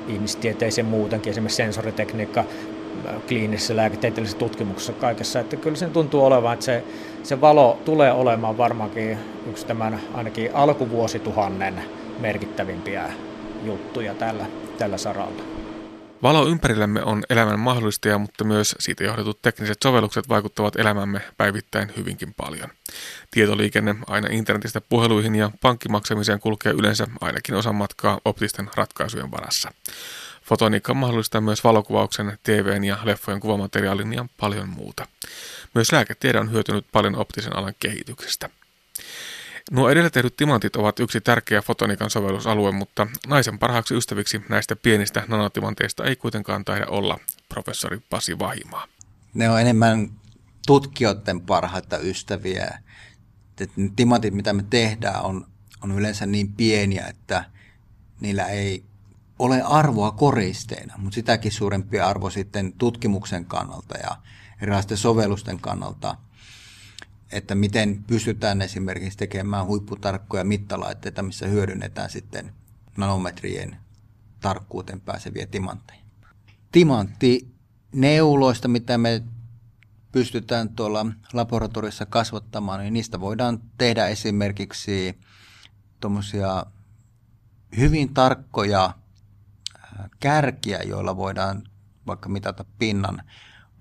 [0.07, 2.43] ihmistieteeseen muutenkin, esimerkiksi sensoritekniikka,
[3.27, 6.83] kliinisessä lääketieteellisessä tutkimuksessa kaikessa, että kyllä se tuntuu olevan, että se,
[7.23, 9.17] se valo tulee olemaan varmaankin
[9.49, 11.83] yksi tämän ainakin alkuvuosituhannen
[12.19, 13.13] merkittävimpiä
[13.65, 14.45] juttuja tällä,
[14.77, 15.43] tällä saralla.
[16.23, 22.33] Valo ympärillämme on elämän mahdollistaja, mutta myös siitä johdetut tekniset sovellukset vaikuttavat elämämme päivittäin hyvinkin
[22.33, 22.69] paljon.
[23.31, 29.71] Tietoliikenne aina internetistä puheluihin ja pankkimaksamiseen kulkee yleensä ainakin osan matkaa optisten ratkaisujen varassa.
[30.51, 35.07] Fotoniikka mahdollistaa myös valokuvauksen, TVn ja leffojen kuvamateriaalin ja paljon muuta.
[35.75, 38.49] Myös lääketiede on hyötynyt paljon optisen alan kehityksestä.
[39.71, 45.23] Nuo edellä tehdyt timantit ovat yksi tärkeä fotonikan sovellusalue, mutta naisen parhaaksi ystäviksi näistä pienistä
[45.27, 48.87] nanotimanteista ei kuitenkaan taida olla professori Pasi Vahimaa.
[49.33, 50.11] Ne on enemmän
[50.67, 52.79] tutkijoiden parhaita ystäviä.
[53.95, 55.47] Timantit, mitä me tehdään, on,
[55.81, 57.43] on yleensä niin pieniä, että
[58.19, 58.90] niillä ei
[59.43, 64.17] ole arvoa koristeina, mutta sitäkin suurempi arvo sitten tutkimuksen kannalta ja
[64.62, 66.15] erilaisten sovellusten kannalta–
[67.32, 72.54] että miten pystytään esimerkiksi tekemään huipputarkkoja mittalaitteita, missä hyödynnetään sitten
[72.97, 73.77] nanometrien
[74.39, 75.99] tarkkuuteen pääseviä timantteja.
[76.71, 79.23] Timanttineuloista, mitä me
[80.12, 85.19] pystytään tuolla laboratoriossa kasvattamaan, niin niistä voidaan tehdä esimerkiksi
[85.99, 86.65] tuommoisia
[87.77, 88.93] hyvin tarkkoja
[90.19, 91.63] kärkiä, joilla voidaan
[92.07, 93.23] vaikka mitata pinnan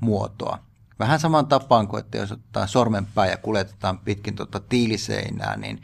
[0.00, 0.58] muotoa.
[0.98, 5.82] Vähän saman tapaan kuin, että jos ottaa sormenpää ja kuljetetaan pitkin tuota tiiliseinää, niin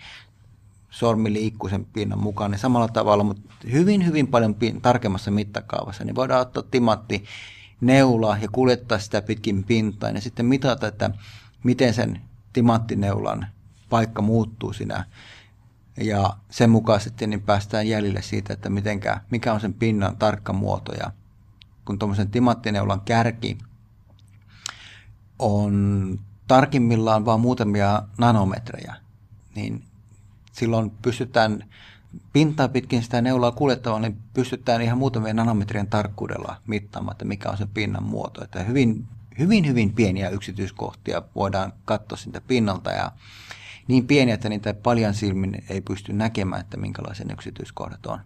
[0.90, 6.14] sormi liikkuu sen pinnan mukaan, niin samalla tavalla, mutta hyvin, hyvin paljon tarkemmassa mittakaavassa, niin
[6.14, 7.25] voidaan ottaa timatti
[7.81, 11.11] neula ja kuljettaa sitä pitkin pintaan ja sitten mitata, että
[11.64, 12.20] miten sen
[12.53, 13.46] timanttineulan
[13.90, 15.05] paikka muuttuu siinä
[15.97, 20.53] ja sen mukaan sitten niin päästään jäljille siitä, että mitenkä, mikä on sen pinnan tarkka
[20.53, 21.11] muoto ja
[21.85, 23.59] kun tuommoisen timanttineulan kärki
[25.39, 28.95] on tarkimmillaan vain muutamia nanometrejä,
[29.55, 29.85] niin
[30.53, 31.65] silloin pystytään
[32.33, 37.57] pintaa pitkin sitä neulaa kuljettamaan, niin pystytään ihan muutamien nanometrien tarkkuudella mittaamaan, että mikä on
[37.57, 38.45] se pinnan muoto.
[38.45, 39.07] Että hyvin,
[39.39, 43.13] hyvin, hyvin pieniä yksityiskohtia voidaan katsoa siitä pinnalta ja
[43.88, 48.18] niin pieniä, että niitä paljon silmin ei pysty näkemään, että minkälaisen yksityiskohdat on.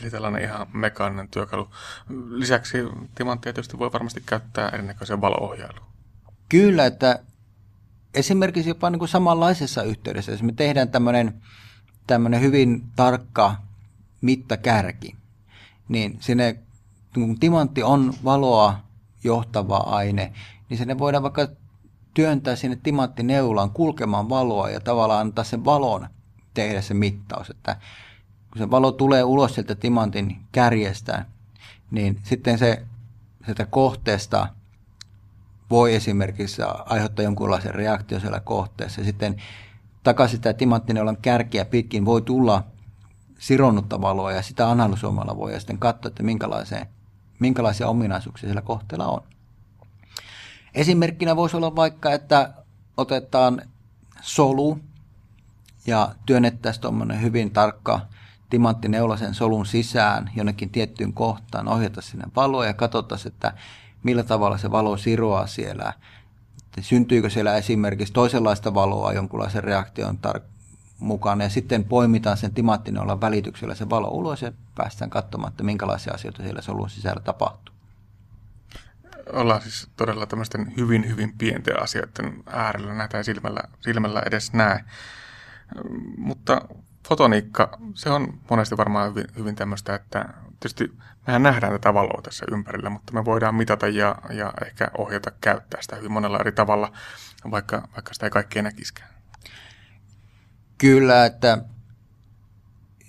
[0.00, 1.68] Eli tällainen ihan mekaaninen työkalu.
[2.28, 2.78] Lisäksi
[3.14, 5.86] timanttia tietysti voi varmasti käyttää erinäköiseen valo-ohjailuun.
[6.48, 7.18] Kyllä, että
[8.14, 11.42] esimerkiksi jopa niin kuin samanlaisessa yhteydessä, jos me tehdään tämmöinen,
[12.06, 13.56] tämmöinen hyvin tarkka
[14.20, 15.16] mittakärki,
[15.88, 16.58] niin sinne,
[17.14, 18.80] kun timantti on valoa
[19.24, 20.32] johtava aine,
[20.68, 21.48] niin sinne voidaan vaikka
[22.14, 26.08] työntää sinne timanttineulaan kulkemaan valoa ja tavallaan antaa sen valon
[26.54, 27.50] tehdä se mittaus.
[27.50, 27.76] Että
[28.50, 31.24] kun se valo tulee ulos sieltä timantin kärjestä,
[31.90, 32.82] niin sitten se
[33.44, 34.46] sieltä kohteesta–
[35.70, 39.04] voi esimerkiksi aiheuttaa jonkunlaisen reaktion siellä kohteessa.
[39.04, 39.36] Sitten
[40.02, 42.64] takaisin sitä timanttineulan kärkiä pitkin voi tulla
[43.38, 46.22] sironnutta valoa ja sitä analysoimalla voi sitten katsoa, että
[47.38, 49.22] minkälaisia ominaisuuksia siellä kohteella on.
[50.74, 52.52] Esimerkkinä voisi olla vaikka, että
[52.96, 53.62] otetaan
[54.20, 54.78] solu
[55.86, 58.00] ja työnnettäisiin tuommoinen hyvin tarkka
[58.50, 63.52] timanttineula sen solun sisään jonnekin tiettyyn kohtaan, ohjata sinne valoa ja katsotaan, että
[64.02, 65.92] millä tavalla se valo siroaa siellä.
[66.80, 70.42] Syntyykö siellä esimerkiksi toisenlaista valoa jonkunlaisen reaktion tar-
[70.98, 76.14] mukana ja sitten poimitaan sen timanttinoilla välityksellä se valo ulos ja päästään katsomaan, että minkälaisia
[76.14, 77.74] asioita siellä solun sisällä tapahtuu.
[79.32, 82.94] Ollaan siis todella tämmöisten hyvin, hyvin pienten asioiden äärellä.
[82.94, 84.84] Näitä ei silmällä, silmällä edes näe.
[86.16, 86.60] Mutta
[87.08, 90.24] fotoniikka, se on monesti varmaan hyvin, hyvin tämmöistä, että
[90.60, 95.30] tietysti mehän nähdään tätä valoa tässä ympärillä, mutta me voidaan mitata ja, ja ehkä ohjata
[95.40, 96.92] käyttää sitä hyvin monella eri tavalla,
[97.50, 99.10] vaikka, vaikka sitä ei kaikkea näkiskään.
[100.78, 101.58] Kyllä, että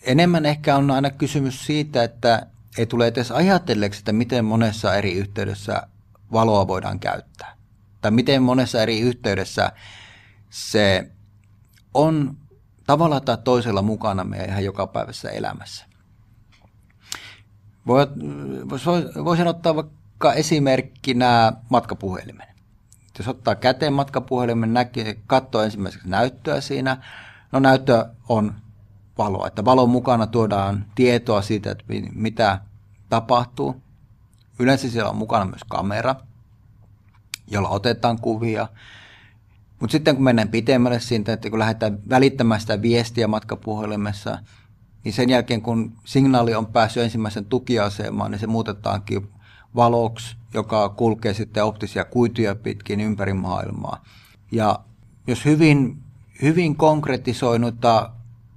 [0.02, 2.46] enemmän ehkä on aina kysymys siitä, että
[2.78, 5.88] ei tule edes ajatelleeksi, että miten monessa eri yhteydessä
[6.32, 7.58] valoa voidaan käyttää.
[8.02, 9.72] Tai miten monessa eri yhteydessä
[10.50, 11.12] se
[11.94, 12.38] on
[12.88, 15.86] tavalla tai toisella mukana meidän ihan jokapäiväisessä elämässä.
[19.26, 22.48] Voisin ottaa vaikka esimerkkinä matkapuhelimen.
[23.18, 26.98] Jos ottaa käteen matkapuhelimen, näkee, katsoo ensimmäiseksi näyttöä siinä.
[27.52, 28.56] No näyttö on
[29.18, 32.60] valoa, että valon mukana tuodaan tietoa siitä, että mitä
[33.10, 33.82] tapahtuu.
[34.62, 36.16] Yleensä siellä on mukana myös kamera,
[37.48, 38.68] jolla otetaan kuvia.
[39.80, 44.38] Mutta sitten kun mennään pitemmälle siitä, että kun lähdetään välittämään sitä viestiä matkapuhelimessa,
[45.04, 49.30] niin sen jälkeen kun signaali on päässyt ensimmäisen tukiasemaan, niin se muutetaankin
[49.76, 54.04] valoksi, joka kulkee sitten optisia kuituja pitkin ympäri maailmaa.
[54.52, 54.80] Ja
[55.28, 55.98] jos hyvin,
[56.42, 58.12] hyvin konkretisoinuta,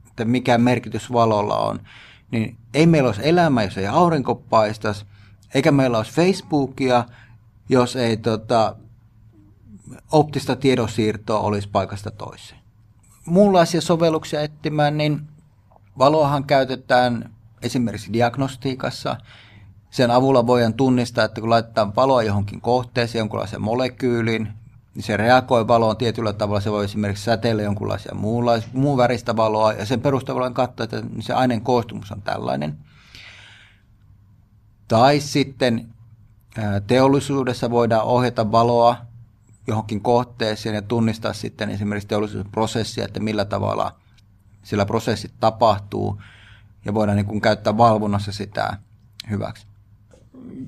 [0.06, 1.80] että mikä merkitys valolla on,
[2.30, 5.04] niin ei meillä olisi elämä, jos ei aurinko paistaisi,
[5.54, 7.04] eikä meillä olisi Facebookia,
[7.68, 8.76] jos ei tota,
[10.12, 12.60] optista tiedonsiirtoa olisi paikasta toiseen.
[13.26, 15.20] Muunlaisia sovelluksia etsimään, niin
[15.98, 17.30] valoahan käytetään
[17.62, 19.16] esimerkiksi diagnostiikassa.
[19.90, 24.48] Sen avulla voidaan tunnistaa, että kun laitetaan valoa johonkin kohteeseen, jonkunlaiseen molekyyliin,
[24.94, 26.60] niin se reagoi valoon tietyllä tavalla.
[26.60, 28.14] Se voi esimerkiksi säteillä jonkunlaisia
[28.72, 32.78] muun väristä valoa, ja sen perusteella katsoa, että se aineen koostumus on tällainen.
[34.88, 35.88] Tai sitten
[36.86, 38.96] teollisuudessa voidaan ohjata valoa
[39.66, 43.96] johonkin kohteeseen ja tunnistaa sitten esimerkiksi teollisuusprosessia, että millä tavalla
[44.62, 46.22] sillä prosessit tapahtuu
[46.84, 48.78] ja voidaan niin kuin käyttää valvonnassa sitä
[49.30, 49.66] hyväksi.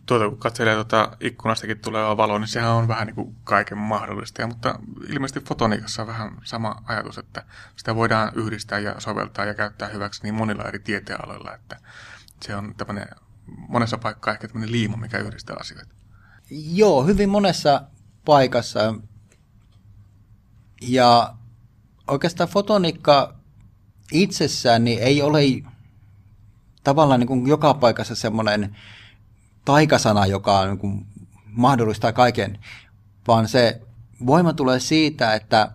[0.07, 4.43] Tuota, kun katselee tuota ikkunastakin tulevaa valoa, niin sehän on vähän niin kuin kaiken mahdollista.
[4.43, 7.43] Ja, mutta ilmeisesti fotoniikassa on vähän sama ajatus, että
[7.77, 11.77] sitä voidaan yhdistää ja soveltaa ja käyttää hyväksi niin monilla eri tieteenaloilla, että
[12.43, 13.09] se on tämmöinen
[13.47, 15.95] monessa paikkaa ehkä tämmöinen liima, mikä yhdistää asioita.
[16.51, 17.83] Joo, hyvin monessa
[18.25, 18.95] paikassa.
[20.83, 21.35] Ja
[22.09, 23.35] oikeastaan fotoniikka
[24.13, 25.41] itsessään niin ei ole
[26.85, 28.77] tavallaan niin kuin joka paikassa semmoinen
[29.65, 31.07] taikasana, joka niin kuin
[31.47, 32.59] mahdollistaa kaiken,
[33.29, 33.81] vaan se
[34.27, 35.71] voima tulee siitä, että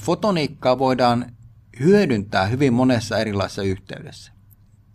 [0.00, 1.32] fotoniikkaa voidaan
[1.80, 4.32] hyödyntää hyvin monessa erilaisessa yhteydessä.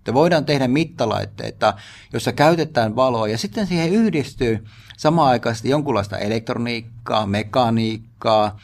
[0.04, 1.74] Että voidaan tehdä mittalaitteita,
[2.14, 4.66] joissa käytetään valoa ja sitten siihen yhdistyy
[4.98, 8.58] samaan aikaan jonkunlaista elektroniikkaa, mekaniikkaa,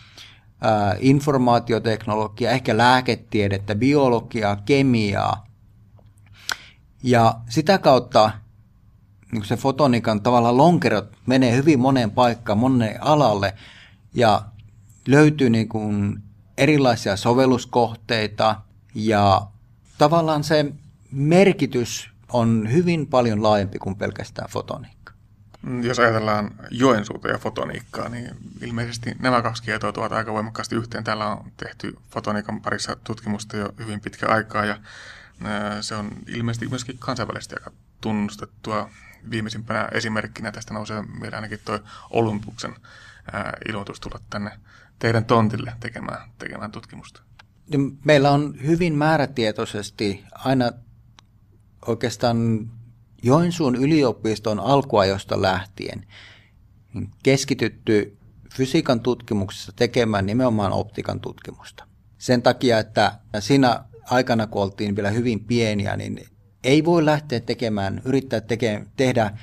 [1.00, 5.48] informaatioteknologiaa, ehkä lääketiedettä, biologiaa, kemiaa.
[7.04, 8.32] Ja sitä kautta
[9.32, 13.54] niin se fotonikan tavalla lonkerot menee hyvin moneen paikkaan, moneen alalle
[14.14, 14.42] ja
[15.08, 16.24] löytyy niin kuin
[16.58, 18.56] erilaisia sovelluskohteita
[18.96, 19.48] ja
[19.98, 20.66] tavallaan se
[21.12, 25.14] merkitys on hyvin paljon laajempi kuin pelkästään fotoniikka.
[25.82, 31.04] Jos ajatellaan Joensuuta ja fotoniikkaa, niin ilmeisesti nämä kaksi tietoa tuovat aika voimakkaasti yhteen.
[31.04, 34.78] Täällä on tehty fotoniikan parissa tutkimusta jo hyvin pitkä aikaa ja
[35.82, 38.90] se on ilmeisesti myöskin kansainvälisesti aika tunnustettua.
[39.32, 42.76] Viimeisimpänä esimerkkinä tästä nousee meillä ainakin tuo Olympuksen
[43.70, 44.52] ilmoitus tulla tänne
[45.00, 47.22] teidän tontille tekemään, tekemään tutkimusta.
[48.04, 50.72] Meillä on hyvin määrätietoisesti aina
[51.88, 52.70] oikeastaan
[53.24, 56.06] Joensuun yliopiston alkuajosta lähtien
[56.94, 58.18] niin keskitytty
[58.54, 61.84] fysiikan tutkimuksessa tekemään nimenomaan optikan tutkimusta.
[62.18, 66.26] Sen takia, että siinä aikana, kun oltiin vielä hyvin pieniä, niin
[66.64, 69.38] ei voi lähteä tekemään, yrittää teke, tehdä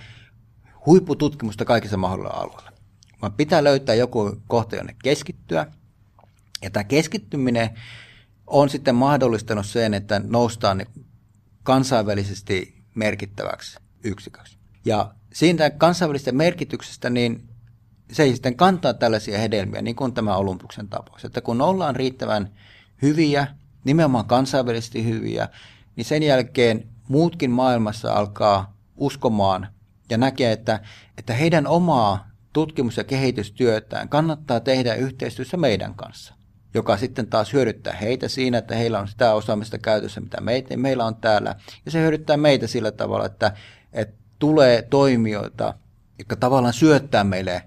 [0.87, 2.73] huippututkimusta kaikissa mahdollisilla alueilla.
[3.23, 5.67] Vaan pitää löytää joku kohta, jonne keskittyä.
[6.63, 7.71] Ja tämä keskittyminen
[8.47, 10.87] on sitten mahdollistanut sen, että noustaan
[11.67, 14.59] kansainvälisesti merkittäväksi yksiköksi.
[14.85, 17.49] Ja siitä kansainvälisestä merkityksestä, niin
[18.13, 21.25] se ei sitten kantaa tällaisia hedelmiä, niin kuin tämä Olympuksen tapaus.
[21.25, 22.53] Että kun ollaan riittävän
[23.03, 23.47] hyviä,
[23.85, 25.49] nimenomaan kansainvälisesti hyviä,
[25.97, 29.69] niin sen jälkeen muutkin maailmassa alkaa uskomaan
[30.11, 30.81] ja näkee, että,
[31.19, 36.35] että heidän omaa tutkimus- ja kehitystyötään kannattaa tehdä yhteistyössä meidän kanssa
[36.75, 41.05] joka sitten taas hyödyttää heitä siinä, että heillä on sitä osaamista käytössä, mitä meitä, meillä
[41.05, 41.55] on täällä.
[41.85, 43.53] Ja se hyödyttää meitä sillä tavalla, että,
[43.93, 45.75] että tulee toimijoita,
[46.19, 47.63] jotka tavallaan syöttää meille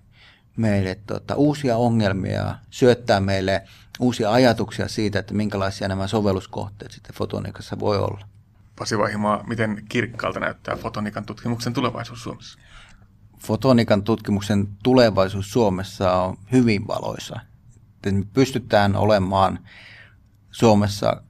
[0.60, 3.64] meille tota, uusia ongelmia, syöttää meille
[4.00, 8.28] uusia ajatuksia siitä, että minkälaisia nämä sovelluskohteet sitten fotonikassa voi olla.
[8.80, 12.60] Pasi Vahimaa, miten kirkkaalta näyttää fotonikan tutkimuksen tulevaisuus Suomessa?
[13.40, 17.40] Fotonikan tutkimuksen tulevaisuus Suomessa on hyvin valoisa.
[18.06, 19.60] Me pystytään olemaan
[20.52, 21.22] Suomessa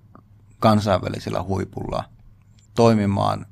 [0.60, 2.04] kansainvälisellä huipulla
[2.76, 3.46] toimimaan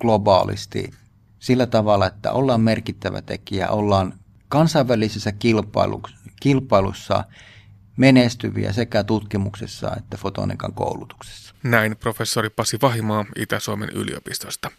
[0.00, 0.90] globaalisti
[1.38, 4.14] sillä tavalla, että ollaan merkittävä tekijä, ollaan
[4.48, 5.32] kansainvälisessä
[6.40, 7.24] kilpailussa
[7.96, 11.54] menestyviä sekä tutkimuksessa että fotonikan koulutuksessa.
[11.62, 14.70] Näin professori Pasi Vahimaa Itä-Suomen yliopistosta.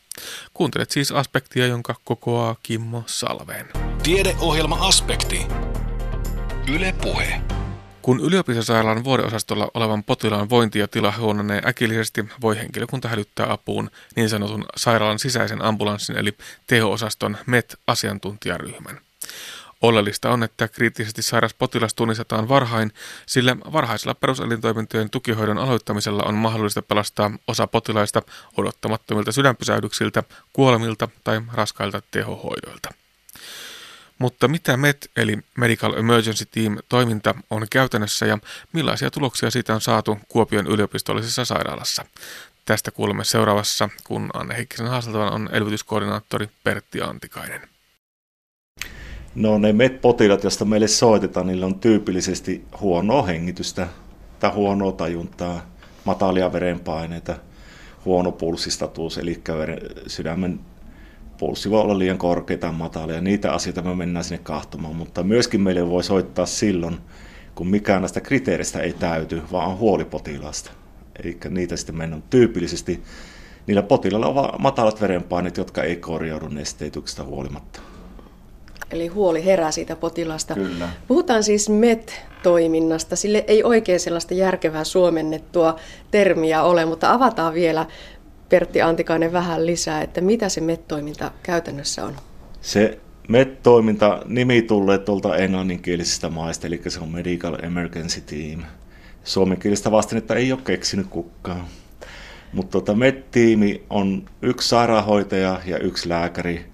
[0.53, 3.65] Kuuntelet siis aspektia, jonka kokoaa Kimmo Salveen.
[4.03, 5.47] Tiedeohjelma Aspekti.
[6.67, 7.41] Yle Puhe.
[8.01, 14.29] Kun yliopistosairaalan vuodeosastolla olevan potilaan vointi ja tila huononee äkillisesti, voi henkilökunta hälyttää apuun niin
[14.29, 16.33] sanotun sairaalan sisäisen ambulanssin eli
[16.67, 18.99] teho-osaston MET-asiantuntijaryhmän.
[19.81, 22.91] Oleellista on, että kriittisesti sairas potilas tunnistetaan varhain,
[23.25, 28.21] sillä varhaisella peruselintoimintojen tukihoidon aloittamisella on mahdollista pelastaa osa potilaista
[28.57, 32.98] odottamattomilta sydänpysähdyksiltä, kuolemilta tai raskailta tehohoidoilta.
[34.19, 38.37] Mutta mitä MET eli Medical Emergency Team toiminta on käytännössä ja
[38.73, 42.05] millaisia tuloksia siitä on saatu Kuopion yliopistollisessa sairaalassa?
[42.65, 47.61] Tästä kuulemme seuraavassa, kun Anne Heikkisen haastattavana on elvytyskoordinaattori Pertti Antikainen.
[49.35, 53.87] No ne MET-potilaat, joista meille soitetaan, niillä on tyypillisesti huonoa hengitystä
[54.39, 55.65] tai huonoa tajuntaa,
[56.05, 57.35] matalia verenpaineita,
[58.05, 59.43] huono pulssistatus, eli
[60.07, 60.59] sydämen
[61.39, 65.23] pulssi voi olla liian korkea tai matala, ja niitä asioita me mennään sinne kahtomaan, mutta
[65.23, 66.97] myöskin meille voi soittaa silloin,
[67.55, 70.71] kun mikään näistä kriteereistä ei täyty, vaan on huoli potilaasta.
[71.23, 73.03] Eli niitä sitten mennään tyypillisesti.
[73.67, 77.79] Niillä potilailla on matalat verenpaineet, jotka ei korjaudu nesteytyksestä huolimatta.
[78.91, 80.53] Eli huoli herää siitä potilasta.
[80.53, 80.89] Kyllä.
[81.07, 83.15] Puhutaan siis MET-toiminnasta.
[83.15, 85.75] Sille ei oikein sellaista järkevää suomennettua
[86.11, 87.85] termiä ole, mutta avataan vielä
[88.49, 92.15] Pertti Antikainen vähän lisää, että mitä se MET-toiminta käytännössä on?
[92.61, 98.63] Se MET-toiminta nimi tulee tuolta englanninkielisistä maista, eli se on Medical Emergency Team.
[99.23, 101.65] Suomenkielistä että ei ole keksinyt kukaan.
[102.53, 106.65] Mutta tota MET-tiimi on yksi sairaanhoitaja ja yksi lääkäri.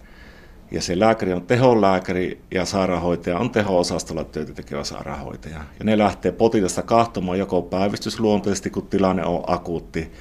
[0.72, 5.58] Ja se lääkäri on teholääkäri ja sairaanhoitaja on teho-osastolla työtä tekevä sairaanhoitaja.
[5.80, 10.12] Ja ne lähtee potilasta kahtomaan joko päivystysluonteisesti, kun tilanne on akuutti,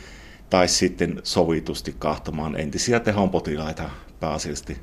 [0.54, 3.90] tai sitten sovitusti kahtomaan entisiä tehon potilaita
[4.20, 4.76] pääasiallisesti.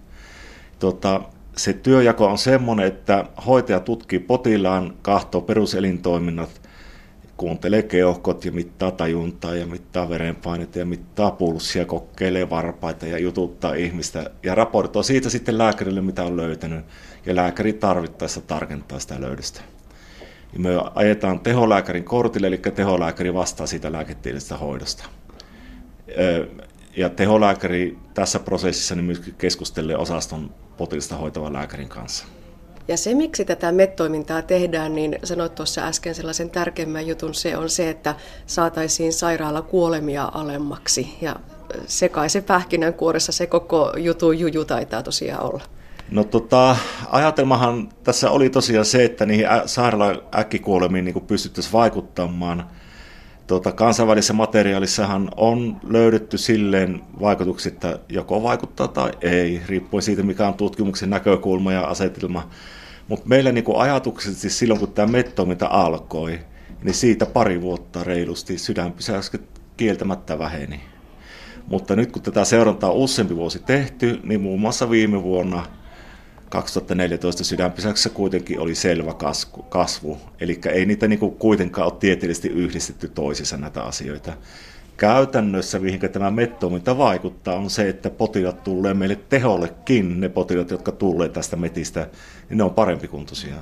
[0.80, 1.22] Tota,
[1.58, 6.62] se työjako on sellainen, että hoitaja tutkii potilaan, kahtoo peruselintoiminnat,
[7.38, 13.74] kuuntelee keuhkot ja mittaa tajuntaa ja mittaa verenpainetta ja mittaa pulssia, kokeilee varpaita ja jututtaa
[13.74, 16.86] ihmistä ja raportoi siitä sitten lääkärille, mitä on löytänyt.
[17.26, 19.62] Ja lääkäri tarvittaessa tarkentaa sitä löydöstä.
[20.54, 25.10] Ja me ajetaan teholääkärin kortille, eli teholääkäri vastaa siitä lääketieteellisestä hoidosta
[26.98, 32.26] ja teholääkäri tässä prosessissa niin myöskin keskustelee osaston potilasta hoitavan lääkärin kanssa.
[32.88, 37.70] Ja se, miksi tätä MET-toimintaa tehdään, niin sanoit tuossa äsken sellaisen tärkeimmän jutun, se on
[37.70, 41.18] se, että saataisiin sairaala kuolemia alemmaksi.
[41.22, 41.36] Ja
[41.88, 45.64] se kai se pähkinänkuoressa se koko jutu juju taitaa tosiaan olla.
[46.12, 46.76] No tota,
[47.10, 52.66] ajatelmahan tässä oli tosiaan se, että niihin sairaalan äkkikuolemiin niin pystyttäisiin vaikuttamaan–
[53.48, 60.48] tuota, kansainvälisessä materiaalissahan on löydetty silleen vaikutuksia, että joko vaikuttaa tai ei, riippuen siitä, mikä
[60.48, 62.50] on tutkimuksen näkökulma ja asetelma.
[63.08, 66.40] Mutta meillä niin ajatuksisesti silloin, kun tämä mettoiminta alkoi,
[66.84, 70.82] niin siitä pari vuotta reilusti sydänpysäykset kieltämättä väheni.
[71.68, 75.66] Mutta nyt kun tätä seurantaa on useampi vuosi tehty, niin muun muassa viime vuonna–
[76.52, 79.14] 2014 sydänpysäyksessä kuitenkin oli selvä
[79.70, 84.34] kasvu, eli ei niitä niin kuin kuitenkaan ole tieteellisesti yhdistetty toisissa näitä asioita.
[84.98, 90.92] Käytännössä, mihin tämä mettoiminta vaikuttaa, on se, että potilaat tulee meille tehollekin, ne potilaat, jotka
[90.92, 92.08] tulee tästä metistä,
[92.50, 93.56] niin ne on parempi kuntoisia.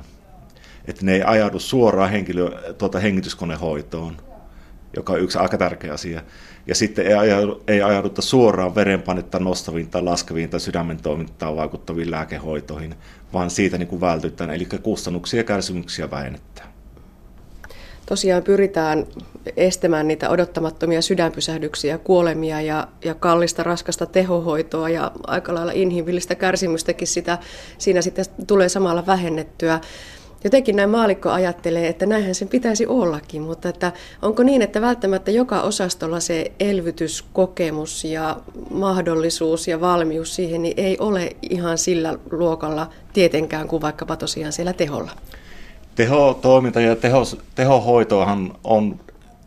[0.86, 4.18] Että ne ei ajaudu suoraan henkilö, tuota hengityskonehoitoon,
[4.96, 6.22] joka on yksi aika tärkeä asia
[6.68, 12.12] ja sitten ei, ajaudu, ei ajauduta suoraan verenpainetta nostaviin tai laskeviin tai sydämen toimintaan vaikuttaviin
[12.12, 12.96] lääkehoitoihin,
[13.34, 16.70] vaan siitä niin kuin vältytään, eli kustannuksia ja kärsimyksiä vähennetään.
[18.06, 19.06] Tosiaan pyritään
[19.58, 27.08] estämään niitä odottamattomia sydänpysähdyksiä, kuolemia ja, ja kallista, raskasta tehohoitoa ja aika lailla inhimillistä kärsimystäkin
[27.08, 27.38] sitä,
[27.78, 29.82] siinä sitten tulee samalla vähennettyä.
[30.44, 35.32] Jotenkin näin maalikko ajattelee, että näinhän sen pitäisi ollakin, mutta että onko niin, että välttämättä
[35.32, 38.38] joka osastolla se elvytyskokemus ja
[38.70, 44.74] mahdollisuus ja valmius siihen niin ei ole ihan sillä luokalla tietenkään kuin vaikkapa tosiaan siellä
[44.74, 45.12] teholla?
[45.96, 47.24] Tehotoiminta ja teho,
[47.56, 49.00] tehohoitoahan on,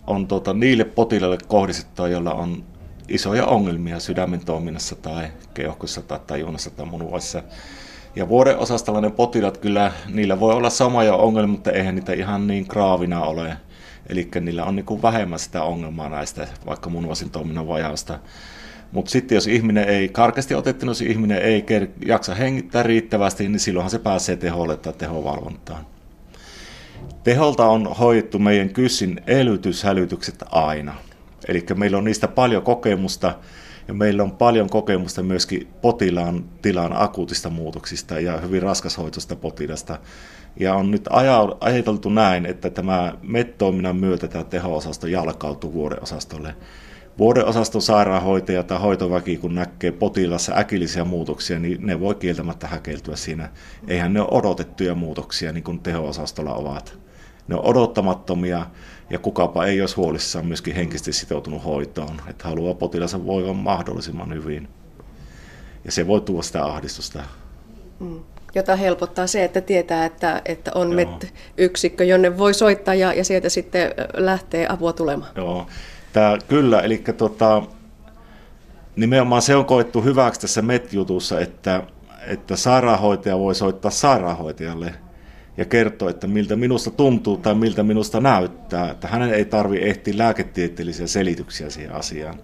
[0.07, 2.65] on tota, niille potilaille kohdistettua, joilla on
[3.09, 7.43] isoja ongelmia sydämen toiminnassa tai keuhkossa tai tajunnassa tai munuaisessa.
[8.17, 12.69] Ja vuodeosastolla ne potilaat kyllä, niillä voi olla samoja ongelmia, mutta eihän niitä ihan niin
[12.69, 13.57] kraavina ole.
[14.09, 18.19] Eli niillä on niin vähemmän sitä ongelmaa näistä, vaikka munuaisin toiminnan vajausta.
[18.93, 21.65] Mutta sitten jos ihminen ei, karkeasti otettuna, jos ihminen ei
[22.07, 25.87] jaksa hengittää riittävästi, niin silloinhan se pääsee teholle tai tehovalvontaan.
[27.25, 30.95] Teholta on hoidettu meidän kyssin elytyshälytykset aina.
[31.49, 33.35] Eli meillä on niistä paljon kokemusta
[33.89, 39.99] ja meillä on paljon kokemusta myöskin potilaan tilan akuutista muutoksista ja hyvin raskashoitoista potilasta.
[40.61, 41.09] Ja on nyt
[41.61, 46.55] ajateltu näin, että tämä MET-toiminnan myötä tämä teho-osasto jalkautuu vuodeosastolle.
[47.19, 53.49] Vuodeosaston sairaanhoitaja tai hoitoväki, kun näkee potilassa äkillisiä muutoksia, niin ne voi kieltämättä häkeltyä siinä.
[53.89, 56.99] Eihän ne ole odotettuja muutoksia, niin kuin teho-osastolla ovat.
[57.49, 58.67] Ne on odottamattomia
[59.13, 64.69] ja kukapa ei olisi huolissaan myöskin henkisesti sitoutunut hoitoon, että haluaa potilansa voivan mahdollisimman hyvin.
[65.85, 67.23] Ja se voi tuoda sitä ahdistusta.
[68.01, 68.21] Mm.
[68.55, 73.49] Jota helpottaa se, että tietää, että, että on MET-yksikkö, jonne voi soittaa ja, ja sieltä
[73.49, 75.33] sitten lähtee apua tulemaan.
[75.37, 75.67] Joo,
[76.13, 77.63] Tää, kyllä, eli tota,
[78.97, 81.83] nimenomaan se on koettu hyväksi tässä MET-jutussa, että,
[82.27, 84.95] että sairaanhoitaja voi soittaa sairaanhoitajalle–
[85.57, 90.15] ja kertoo, että miltä minusta tuntuu tai miltä minusta näyttää, että hänen ei tarvi ehtiä
[90.19, 92.35] lääketieteellisiä selityksiä siihen asiaan.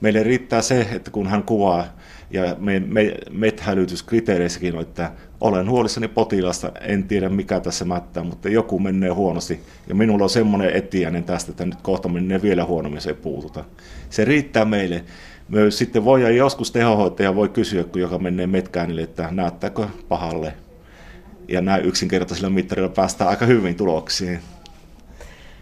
[0.00, 1.84] Meille riittää se, että kun hän kuvaa,
[2.30, 8.48] ja me, me, MET-hälytyskriteereissäkin on, että olen huolissani potilasta, en tiedä mikä tässä mättää, mutta
[8.48, 13.00] joku menee huonosti, ja minulla on semmoinen etiäinen tästä, että nyt kohta menee vielä huonommin,
[13.00, 13.64] se ei puututa.
[14.10, 15.04] Se riittää meille.
[15.48, 20.52] Myös sitten voi, joskus tehohoitaja voi kysyä, kun joka menee metkäänille, että näyttääkö pahalle,
[21.48, 24.38] ja näin yksinkertaisilla mittarilla päästään aika hyvin tuloksiin.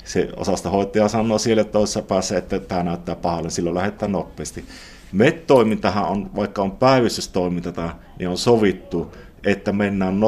[0.05, 4.65] Se osastohoitaja sanoo siellä toisessa päässä, että tämä näyttää pahalle, silloin lähdetään nopeasti.
[5.13, 9.13] MET-toimintahan on, vaikka on päivystystoiminta, niin on sovittu,
[9.45, 10.21] että mennään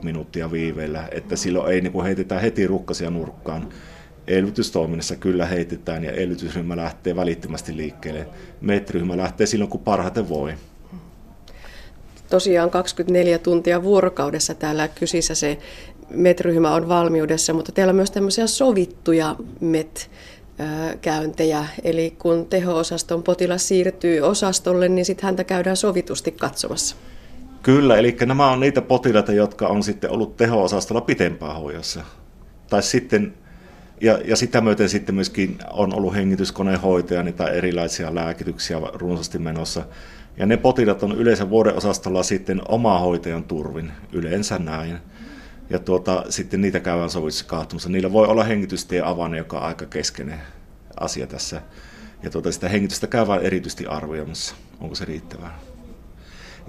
[0.00, 3.68] 0-20 minuuttia viiveellä, että silloin ei niin heitetä heti rukkasia nurkkaan.
[4.26, 8.26] Elvytystoiminnassa kyllä heitetään ja elvytysryhmä lähtee välittömästi liikkeelle.
[8.60, 10.54] MET-ryhmä lähtee silloin, kun parhaiten voi
[12.34, 15.58] tosiaan 24 tuntia vuorokaudessa täällä kysissä se
[16.10, 20.10] MET-ryhmä on valmiudessa, mutta teillä on myös tämmöisiä sovittuja MET
[21.00, 26.96] käyntejä, eli kun teho-osaston potilas siirtyy osastolle, niin sitten häntä käydään sovitusti katsomassa.
[27.62, 32.04] Kyllä, eli nämä on niitä potilaita, jotka on sitten ollut teho-osastolla pitempään hoidossa.
[32.70, 33.34] Tai sitten,
[34.00, 39.84] ja, ja sitä myöten sitten myöskin on ollut hengityskonehoitaja tai erilaisia lääkityksiä runsaasti menossa.
[40.36, 44.98] Ja ne potilaat on yleensä vuodeosastolla sitten oma hoitajan turvin, yleensä näin.
[45.70, 47.88] Ja tuota, sitten niitä käydään sovitussa kahtumassa.
[47.88, 50.40] Niillä voi olla hengitystie avane, joka on aika keskeinen
[51.00, 51.62] asia tässä.
[52.22, 55.58] Ja tuota, sitä hengitystä käydään erityisesti arvioimassa, onko se riittävää.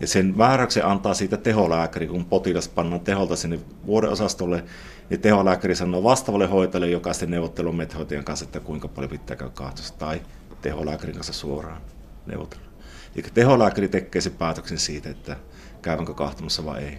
[0.02, 4.64] Ja sen määräyksen antaa siitä teholääkäri, kun potilas pannaan teholta sinne vuodeosastolle,
[5.10, 9.94] niin teholääkäri sanoo vastaavalle hoitajalle, joka sitten methoitajan kanssa, että kuinka paljon pitää käydä kahtossa,
[9.98, 10.22] tai
[10.62, 11.82] teholääkärin kanssa suoraan
[12.26, 12.65] neuvotella.
[13.16, 15.36] Eli teholääkäri tekee sen päätöksen siitä, että
[15.82, 16.98] käyvänkö kahtumassa vai ei.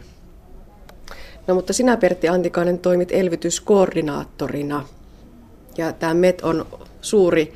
[1.47, 4.85] No mutta sinä Pertti Antikainen toimit elvytyskoordinaattorina
[5.79, 6.67] ja tämä MET on
[7.01, 7.55] suuri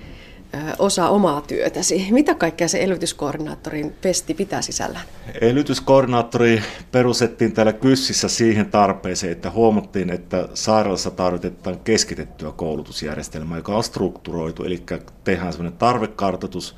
[0.78, 2.08] osa omaa työtäsi.
[2.10, 5.04] Mitä kaikkea se elvytyskoordinaattorin pesti pitää sisällään?
[5.40, 13.84] Elvytyskoordinaattori perustettiin täällä Kyssissä siihen tarpeeseen, että huomattiin, että sairaalassa tarvitaan keskitettyä koulutusjärjestelmää, joka on
[13.84, 14.82] strukturoitu, eli
[15.24, 16.76] tehdään sellainen tarvekartoitus,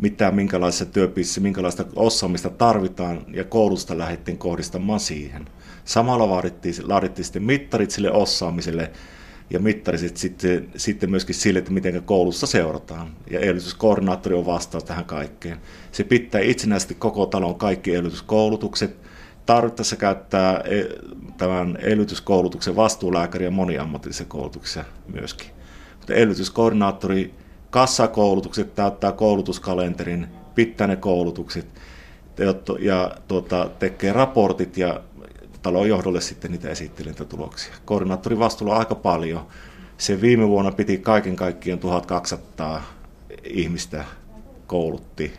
[0.00, 5.44] mitä, minkälaisessa työpiirissä, minkälaista osaamista tarvitaan, ja koulutusta lähdettiin kohdistamaan siihen.
[5.84, 8.90] Samalla laadittiin, laadittiin sitten mittarit sille osaamiselle,
[9.50, 13.10] ja mittarit sitten, sitten myöskin sille, että miten koulussa seurataan.
[13.30, 15.58] Ja elvytyskoordinaattori on vastaus tähän kaikkeen.
[15.92, 18.96] Se pitää itsenäisesti koko talon kaikki elvytyskoulutukset,
[19.46, 20.84] tarvittaessa käyttää e,
[21.38, 25.50] tämän elvytyskoulutuksen vastuulääkäriä moniammatillisen koulutuksen myöskin.
[25.98, 27.34] Mutta elvytyskoordinaattori
[27.72, 31.66] kassakoulutukset täyttää koulutuskalenterin, pitää ne koulutukset
[32.78, 35.00] ja tuota, tekee raportit ja
[35.62, 37.74] talon johdolle sitten niitä tuloksia.
[37.84, 39.46] Koordinaattorin vastuulla on aika paljon.
[39.98, 42.82] Se viime vuonna piti kaiken kaikkiaan 1200
[43.44, 44.04] ihmistä
[44.66, 45.32] koulutti,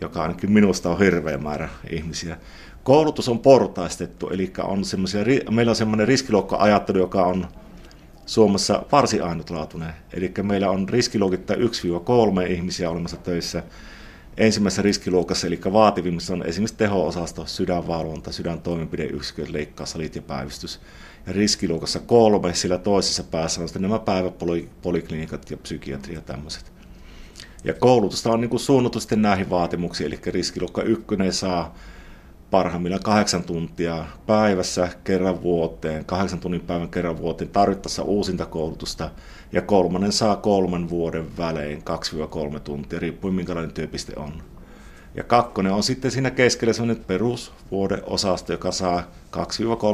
[0.00, 2.36] joka ainakin minusta on hirveä määrä ihmisiä.
[2.82, 4.82] Koulutus on portaistettu, eli on
[5.50, 7.46] meillä on semmoinen riskiluokka-ajattelu, joka on
[8.30, 9.92] Suomessa varsin ainutlaatuinen.
[10.12, 11.60] Eli meillä on riskiluokittaa 1-3
[12.50, 13.62] ihmisiä olemassa töissä.
[14.36, 20.80] Ensimmäisessä riskiluokassa, eli vaativimmassa on esimerkiksi teho-osasto, sydänvalvonta, sydäntoimenpideyksiköt, leikkaussalit ja päivystys.
[21.26, 26.72] Ja riskiluokassa kolme, sillä toisessa päässä on sitten nämä päiväpoliklinikat ja psykiatria ja tämmöiset.
[27.64, 31.74] Ja koulutusta on niin kuin suunnattu sitten näihin vaatimuksiin, eli riskiluokka ykkönen saa
[32.50, 39.10] parhaimmillaan kahdeksan tuntia päivässä kerran vuoteen, kahdeksan tunnin päivän kerran vuoteen tarvittaessa uusinta koulutusta,
[39.52, 41.82] ja kolmannen saa kolmen vuoden välein
[42.56, 44.42] 2-3 tuntia, riippuen minkälainen työpiste on.
[45.14, 49.02] Ja kakkonen on sitten siinä keskellä sellainen perusvuodeosasto, joka saa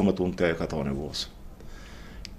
[0.09, 1.27] 2-3 tuntia joka toinen vuosi.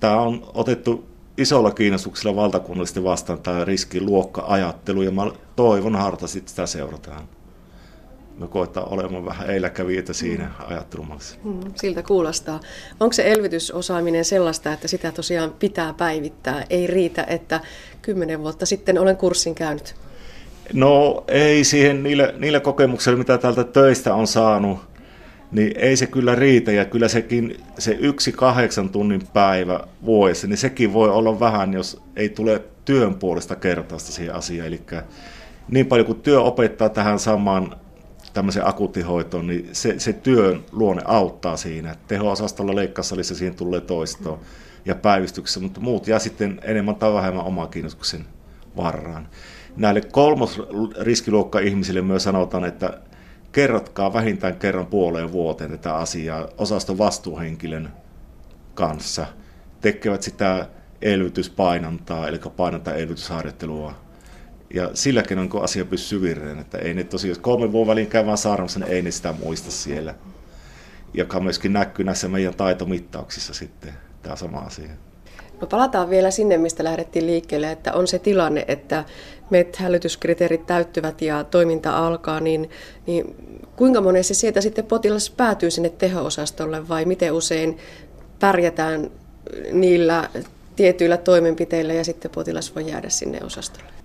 [0.00, 1.08] Tämä on otettu
[1.38, 7.37] isolla kiinnostuksella valtakunnallisesti vastaan tämä riskiluokka-ajattelu, ja mä toivon hartaasti, että sitä seurataan
[8.38, 10.64] me koettaa olemaan vähän eiläkävijöitä siinä mm.
[10.66, 11.38] ajattelumallissa.
[11.44, 12.60] Mm, siltä kuulostaa.
[13.00, 16.64] Onko se elvytysosaaminen sellaista, että sitä tosiaan pitää päivittää?
[16.70, 17.60] Ei riitä, että
[18.02, 19.94] kymmenen vuotta sitten olen kurssin käynyt.
[20.72, 24.78] No ei siihen niillä, niillä kokemuksilla, mitä täältä töistä on saanut,
[25.52, 26.72] niin ei se kyllä riitä.
[26.72, 32.02] Ja kyllä sekin, se yksi kahdeksan tunnin päivä vuodessa, niin sekin voi olla vähän, jos
[32.16, 34.68] ei tule työn puolesta kertausta siihen asiaan.
[34.68, 34.80] Eli
[35.70, 37.76] niin paljon kuin työ opettaa tähän samaan
[38.38, 41.96] tämmöisen akuuttihoitoon, niin se, se työn luonne auttaa siinä.
[42.08, 44.38] Teho-osastolla leikkaussalissa siihen tulee toistoa
[44.84, 48.26] ja päivystyksessä, mutta muut jää sitten enemmän tai vähemmän oman kiinnostuksen
[48.76, 49.28] varraan.
[49.76, 50.62] Näille kolmos
[51.00, 52.98] riskiluokka ihmisille myös sanotaan, että
[53.52, 57.92] kerrotkaa vähintään kerran puoleen vuoteen tätä asiaa osaston vastuuhenkilön
[58.74, 59.26] kanssa.
[59.80, 60.68] Tekevät sitä
[61.02, 63.94] elvytyspainantaa, eli painantaa elvytysharjoittelua
[64.74, 68.10] ja silläkin on, kun asia pysyy virreen, että ei ne tosiaan, jos kolmen vuoden väliin
[68.26, 70.14] vaan saarnamassa, niin ei ne sitä muista siellä.
[71.14, 73.92] Joka myöskin näkyy näissä meidän taitomittauksissa sitten,
[74.22, 74.88] tämä sama asia.
[75.60, 79.04] No palataan vielä sinne, mistä lähdettiin liikkeelle, että on se tilanne, että
[79.50, 82.70] MET-hälytyskriteerit täyttyvät ja toiminta alkaa, niin,
[83.06, 83.34] niin
[83.76, 87.78] kuinka monesti sieltä sitten potilas päätyy sinne teho-osastolle vai miten usein
[88.40, 89.10] pärjätään
[89.72, 90.30] niillä
[90.76, 93.97] tietyillä toimenpiteillä ja sitten potilas voi jäädä sinne osastolle?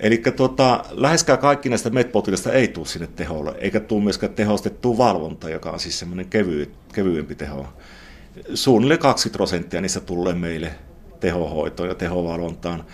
[0.00, 5.50] Eli tota, läheskään kaikki näistä MET-potilasta ei tule sinne teholle, eikä tule myöskään tehostettua valvonta,
[5.50, 7.66] joka on siis semmoinen kevy, kevyempi teho.
[8.54, 10.70] Suunnilleen 20 prosenttia niistä tulee meille
[11.20, 12.84] tehohoitoon ja tehovalvontaan.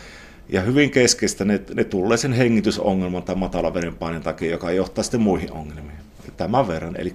[0.48, 5.20] Ja hyvin keskeistä ne, ne tulee sen hengitysongelman tai matalan verenpaineen takia, joka johtaa sitten
[5.20, 5.98] muihin ongelmiin.
[6.36, 6.96] Tämän verran.
[6.96, 7.14] Eli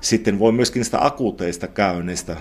[0.00, 2.36] sitten voi myöskin sitä akuuteista käynneistä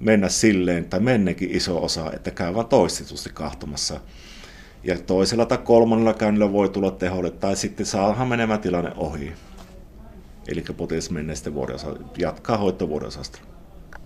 [0.00, 4.00] mennä silleen, tai mennekin iso osa, että käy vain toistetusti kahtomassa
[4.86, 9.32] ja toisella tai kolmannella käynnillä voi tulla teholle, tai sitten saadaan menemään tilanne ohi.
[10.48, 13.46] Eli potilas menee sitten vuodeosa, jatkaa hoitovuodeosastalla.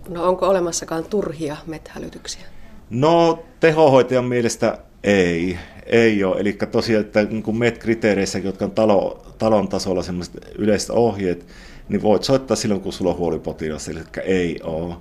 [0.09, 2.45] No onko olemassakaan turhia methälytyksiä?
[2.89, 6.39] No tehohoitajan mielestä ei, ei ole.
[6.39, 11.47] Eli tosiaan, että niin MET-kriteereissä, jotka on talo, talon tasolla sellaiset yleiset ohjeet,
[11.89, 14.95] niin voit soittaa silloin, kun sulla on huoli potilas, eli ei ole.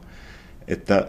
[0.68, 1.09] Että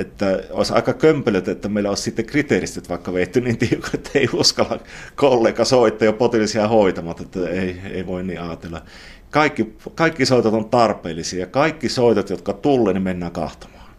[0.00, 4.28] että olisi aika kömpelöt, että meillä olisi sitten kriteeristöt vaikka veitty niin tiukat, että ei
[4.32, 4.78] uskalla
[5.14, 8.82] kollega soittaa jo potilisia hoitamat, että ei, ei voi niin ajatella.
[9.30, 11.46] Kaikki, kaikki soitot on tarpeellisia.
[11.46, 13.90] Kaikki soitot, jotka tulee, niin mennään kahtamaan.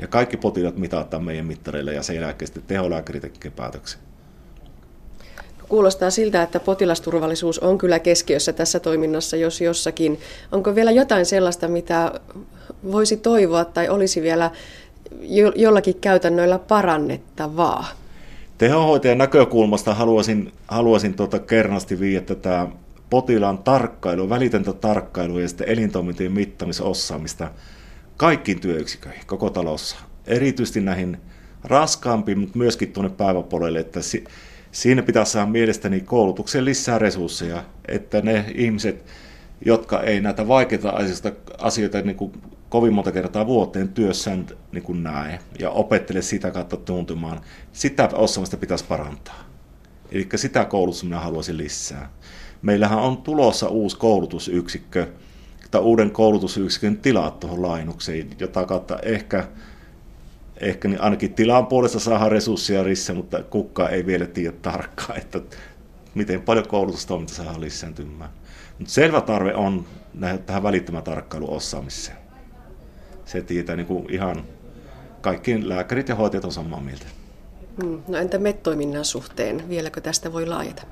[0.00, 4.00] Ja kaikki potilaat mitataan meidän mittareilla ja sen jälkeen sitten teholääkäri tekee päätöksen.
[5.68, 10.20] Kuulostaa siltä, että potilasturvallisuus on kyllä keskiössä tässä toiminnassa, jos jossakin.
[10.52, 12.12] Onko vielä jotain sellaista, mitä
[12.92, 14.50] voisi toivoa tai olisi vielä
[15.56, 17.88] jollakin käytännöillä parannettavaa?
[18.58, 22.68] Tehohoitajan näkökulmasta haluaisin, haluaisin tuota kernasti viiä tätä
[23.10, 27.50] potilaan tarkkailu, välitöntä tarkkailua ja sitten elintoimintojen mittamisosaamista
[28.16, 29.96] kaikkiin työyksiköihin koko talossa.
[30.26, 31.18] Erityisesti näihin
[31.64, 34.24] raskaampiin, mutta myöskin tuonne päiväpuolelle, että si-
[34.72, 39.04] siinä pitäisi saada mielestäni koulutukseen lisää resursseja, että ne ihmiset,
[39.64, 42.32] jotka ei näitä vaikeita asioita, asioita niin kuin
[42.68, 47.40] kovin monta kertaa vuoteen työssään niin kuin näe ja opettele sitä kautta tuntumaan.
[47.72, 49.44] Sitä osaamista pitäisi parantaa.
[50.10, 52.10] Eli sitä koulutusta minä haluaisin lisää.
[52.62, 55.06] Meillähän on tulossa uusi koulutusyksikkö,
[55.70, 59.48] tai uuden koulutusyksikön tilat tuohon lainukseen, jota kautta ehkä,
[60.60, 65.40] ehkä niin ainakin tilan puolesta saadaan resursseja lisää, mutta kukaan ei vielä tiedä tarkkaan, että
[66.14, 68.30] miten paljon koulutustoiminta saadaan lisääntymään.
[68.78, 69.86] Mutta selvä tarve on
[70.46, 72.17] tähän välittömän tarkkailuosaamiseen
[73.28, 74.44] se tietää niin kuin ihan
[75.20, 77.06] kaikki lääkärit ja hoitajat on samaa mieltä.
[77.82, 78.02] Hmm.
[78.08, 79.68] No entä MET-toiminnan suhteen?
[79.68, 80.82] Vieläkö tästä voi laajata?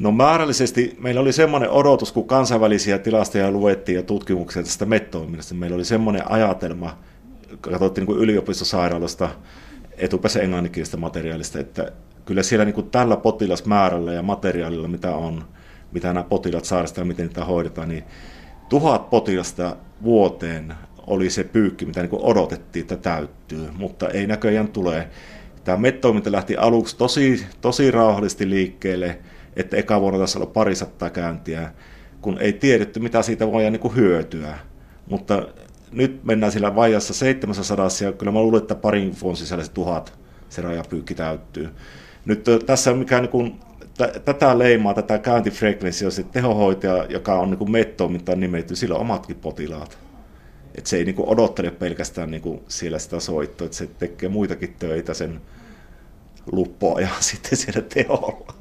[0.00, 5.54] No määrällisesti meillä oli semmoinen odotus, kun kansainvälisiä tilastoja luettiin ja tutkimuksia tästä mettoiminnasta.
[5.54, 6.98] Meillä oli semmoinen ajatelma,
[7.60, 9.28] katsottiin niin yliopistosairaalasta
[9.98, 11.92] etupäässä englanninkielistä materiaalista, että
[12.24, 15.44] kyllä siellä niin kuin tällä potilasmäärällä ja materiaalilla, mitä on,
[15.92, 18.04] mitä nämä potilaat sairastavat ja miten niitä hoidetaan, niin
[18.68, 20.74] tuhat potilasta vuoteen
[21.06, 25.08] oli se pyykki, mitä niin kuin odotettiin, että täyttyy, mutta ei näköjään tule.
[25.64, 29.18] Tämä mettoiminta lähti aluksi tosi, tosi rauhallisesti liikkeelle,
[29.56, 31.70] että eka vuonna tässä ollut parisattaa käyntiä,
[32.20, 34.58] kun ei tiedetty, mitä siitä voidaan niin kuin hyötyä.
[35.10, 35.48] Mutta
[35.92, 40.18] nyt mennään sillä vajassa 700 ja kyllä mä luulen, että parin vuoden sisällä se tuhat
[40.48, 41.68] se rajapyykki täyttyy.
[42.24, 43.60] Nyt tässä on mikään niin kuin,
[44.24, 50.05] tätä leimaa, tätä käyntifrekvenssia, se tehohoitaja, joka on niin mettoimintaan nimetty, sillä on omatkin potilaat.
[50.76, 54.74] Et se ei niin odottele pelkästään niin kuin siellä sitä soittoa, että se tekee muitakin
[54.74, 55.40] töitä sen
[56.52, 58.54] luppoa ja sitten siellä teholla.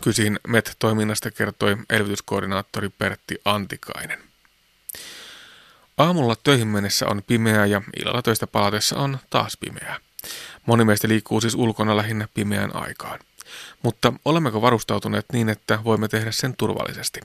[0.00, 4.18] Kysin MET-toiminnasta kertoi elvytyskoordinaattori Pertti Antikainen.
[5.98, 9.96] Aamulla töihin mennessä on pimeää ja illalla töistä palatessa on taas pimeää.
[10.66, 13.20] Moni meistä liikkuu siis ulkona lähinnä pimeään aikaan.
[13.82, 17.20] Mutta olemmeko varustautuneet niin, että voimme tehdä sen turvallisesti?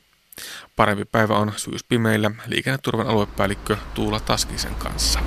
[0.75, 5.19] Parempi päivä on syyspimeillä liikenneturvan aluepäällikkö Tuula Taskisen kanssa.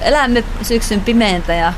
[0.00, 1.72] Elämme syksyn pimeintä ja,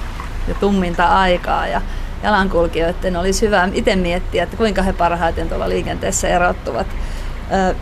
[0.48, 1.82] ja tumminta aikaa ja
[2.22, 6.86] jalankulkijoiden olisi hyvä itse miettiä, että kuinka he parhaiten tuolla liikenteessä erottuvat.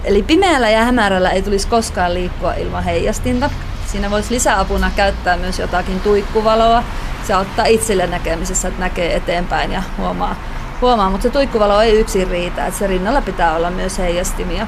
[0.05, 3.51] Eli pimeällä ja hämärällä ei tulisi koskaan liikkua ilman heijastinta.
[3.87, 6.85] Siinä voisi lisäapuna käyttää myös jotakin tuikkuvaloa.
[7.27, 10.37] Se auttaa itselle näkemisessä, että näkee eteenpäin ja huomaa,
[10.81, 11.11] huomaa.
[11.11, 14.67] mutta se tuikkuvalo ei yksin riitä, että se rinnalla pitää olla myös heijastimia.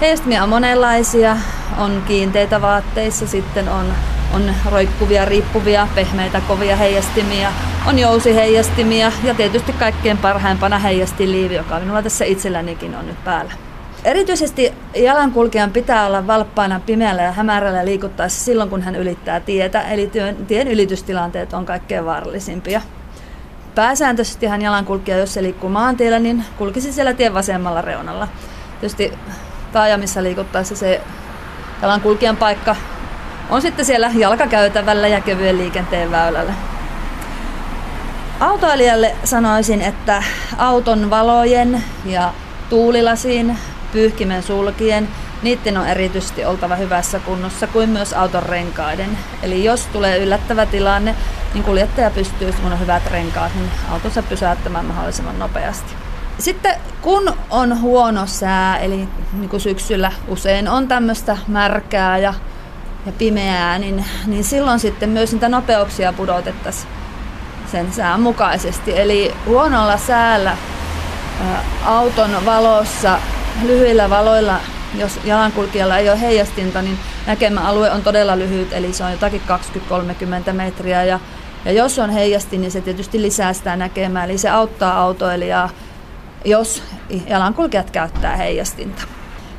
[0.00, 1.36] Heijastimia on monenlaisia,
[1.78, 3.86] on kiinteitä vaatteissa, sitten on,
[4.34, 7.52] on roikkuvia, riippuvia, pehmeitä, kovia heijastimia,
[7.86, 13.52] on jousiheijastimia ja tietysti kaikkein parhaimpana heijastiliivi, joka minulla tässä itsellänikin on nyt päällä.
[14.04, 20.06] Erityisesti jalankulkijan pitää olla valppaana pimeällä ja hämärällä liikuttaessa silloin, kun hän ylittää tietä, eli
[20.06, 22.80] työn, tien ylitystilanteet on kaikkein vaarallisimpia.
[23.74, 28.28] Pääsääntöisesti hän jalankulkija, jos se liikkuu maantiellä, niin kulkisi siellä tien vasemmalla reunalla.
[28.80, 29.12] Tietysti
[29.72, 31.00] taajamissa liikuttaessa se
[31.82, 32.76] jalankulkijan paikka
[33.50, 36.52] on sitten siellä jalkakäytävällä ja kevyen liikenteen väylällä.
[38.40, 40.22] Autoilijalle sanoisin, että
[40.58, 42.32] auton valojen ja
[42.70, 43.58] tuulilasin
[43.92, 45.08] pyyhkimen sulkien,
[45.42, 49.18] niiden on erityisesti oltava hyvässä kunnossa kuin myös auton renkaiden.
[49.42, 51.14] Eli jos tulee yllättävä tilanne,
[51.54, 55.94] niin kuljettaja pystyy, kun on hyvät renkaat, niin autonsa pysäyttämään mahdollisimman nopeasti.
[56.38, 62.34] Sitten kun on huono sää, eli niin kuin syksyllä usein on tämmöistä märkää ja,
[63.06, 66.88] ja pimeää, niin, niin silloin sitten myös niitä nopeuksia pudotettaisiin
[67.72, 69.00] sen sään mukaisesti.
[69.00, 70.56] Eli huonolla säällä ä,
[71.86, 73.18] auton valossa
[73.62, 74.60] lyhyillä valoilla,
[74.94, 79.42] jos jalankulkijalla ei ole heijastinta, niin näkemäalue on todella lyhyt, eli se on jotakin
[80.50, 81.04] 20-30 metriä.
[81.04, 81.20] Ja,
[81.64, 85.70] ja jos on heijastin, niin se tietysti lisää sitä näkemää, eli se auttaa autoilijaa,
[86.44, 86.82] jos
[87.26, 89.02] jalankulkijat käyttää heijastinta.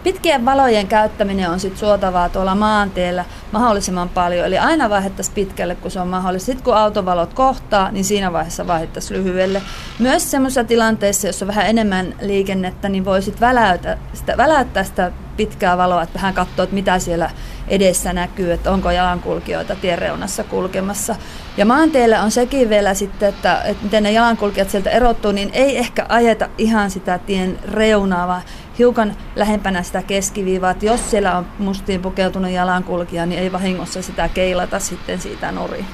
[0.04, 5.92] Pitkien valojen käyttäminen on sitten suotavaa tuolla maanteellä mahdollisimman paljon, eli aina vaihdettaisiin pitkälle, kun
[5.92, 6.46] se on mahdollista.
[6.46, 9.62] Sitten kun autovalot kohtaa, niin siinä vaiheessa vaihdettaisiin lyhyelle.
[10.00, 15.78] Myös semmoisessa tilanteessa, jossa on vähän enemmän liikennettä, niin voisit väläyttää sitä, väläyttää sitä pitkää
[15.78, 17.30] valoa, että vähän katsoa, että mitä siellä
[17.74, 21.16] edessä näkyy, että onko jalankulkijoita tiereunassa kulkemassa.
[21.58, 25.78] Ja maanteellä on sekin vielä sitten, että, että miten ne jalankulkijat sieltä erottuu, niin ei
[25.78, 28.42] ehkä ajeta ihan sitä tien reunaa, vaan
[28.80, 34.30] hiukan lähempänä sitä keskiviivaa, että jos siellä on mustiin pukeutunut jalankulkija, niin ei vahingossa sitä
[34.30, 35.86] keilata sitten siitä nuri.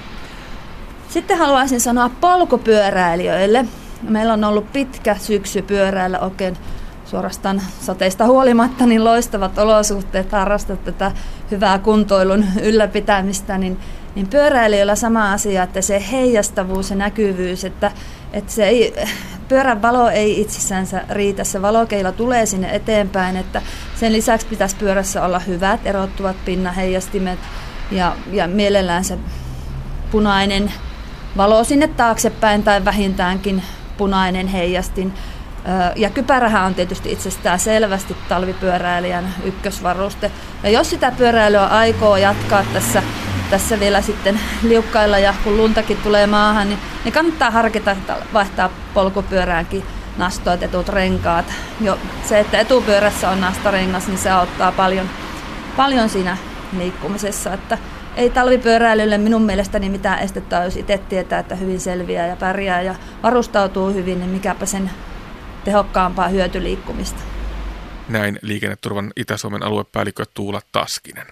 [1.09, 3.65] Sitten haluaisin sanoa polkupyöräilijöille.
[4.01, 6.57] Meillä on ollut pitkä syksy pyöräillä oikein
[7.09, 11.11] suorastaan sateista huolimatta niin loistavat olosuhteet harrastaa tätä
[11.51, 13.79] hyvää kuntoilun ylläpitämistä, niin,
[14.15, 17.91] niin pyöräilijöillä sama asia, että se heijastavuus ja näkyvyys, että,
[18.33, 18.93] että se ei,
[19.47, 23.61] pyörän valo ei itsessänsä riitä, se valokeila tulee sinne eteenpäin, että
[23.95, 27.39] sen lisäksi pitäisi pyörässä olla hyvät erottuvat pinnaheijastimet
[27.91, 29.17] ja, ja mielellään se
[30.11, 30.71] punainen
[31.37, 33.63] valo sinne taaksepäin tai vähintäänkin
[33.97, 35.13] punainen heijastin.
[35.95, 40.31] Ja kypärähän on tietysti itsestään selvästi talvipyöräilijän ykkösvaruste.
[40.63, 43.03] Ja jos sitä pyöräilyä aikoo jatkaa tässä
[43.49, 47.95] tässä vielä sitten liukkailla ja kun luntakin tulee maahan, niin, niin kannattaa harkita
[48.33, 49.83] vaihtaa polkupyöräänkin
[50.17, 51.45] nastoitetut renkaat.
[51.81, 55.09] Jo se, että etupyörässä on nastarengas, niin se auttaa paljon,
[55.77, 56.37] paljon siinä
[56.77, 57.53] liikkumisessa.
[57.53, 57.77] Että
[58.15, 62.95] ei talvipyöräilylle minun mielestäni mitään estettä, jos itse tietää, että hyvin selviää ja pärjää ja
[63.23, 64.91] varustautuu hyvin, niin mikäpä sen
[65.69, 67.19] tehokkaampaa hyötyliikkumista.
[68.07, 71.27] Näin liikenneturvan Itä-Suomen aluepäällikkö Tuula Taskinen.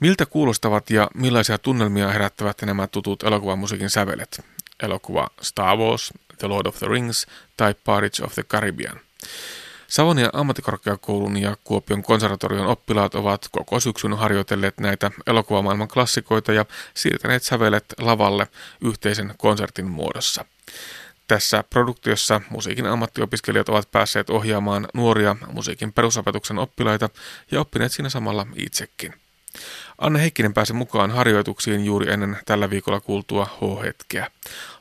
[0.00, 4.44] Miltä kuulostavat ja millaisia tunnelmia herättävät nämä tutut elokuvamusiikin sävelet?
[4.82, 7.26] Elokuva Star Wars, The Lord of the Rings
[7.56, 9.00] tai Pirates of the Caribbean.
[9.86, 17.42] Savonia ammattikorkeakoulun ja Kuopion konservatorion oppilaat ovat koko syksyn harjoitelleet näitä elokuvamaailman klassikoita ja siirtäneet
[17.42, 18.46] sävelet lavalle
[18.80, 20.44] yhteisen konsertin muodossa.
[21.28, 27.08] Tässä produktiossa musiikin ammattiopiskelijat ovat päässeet ohjaamaan nuoria musiikin perusopetuksen oppilaita
[27.50, 29.14] ja oppineet siinä samalla itsekin.
[29.98, 34.30] Anne Heikkinen pääsi mukaan harjoituksiin juuri ennen tällä viikolla kuultua H-hetkeä.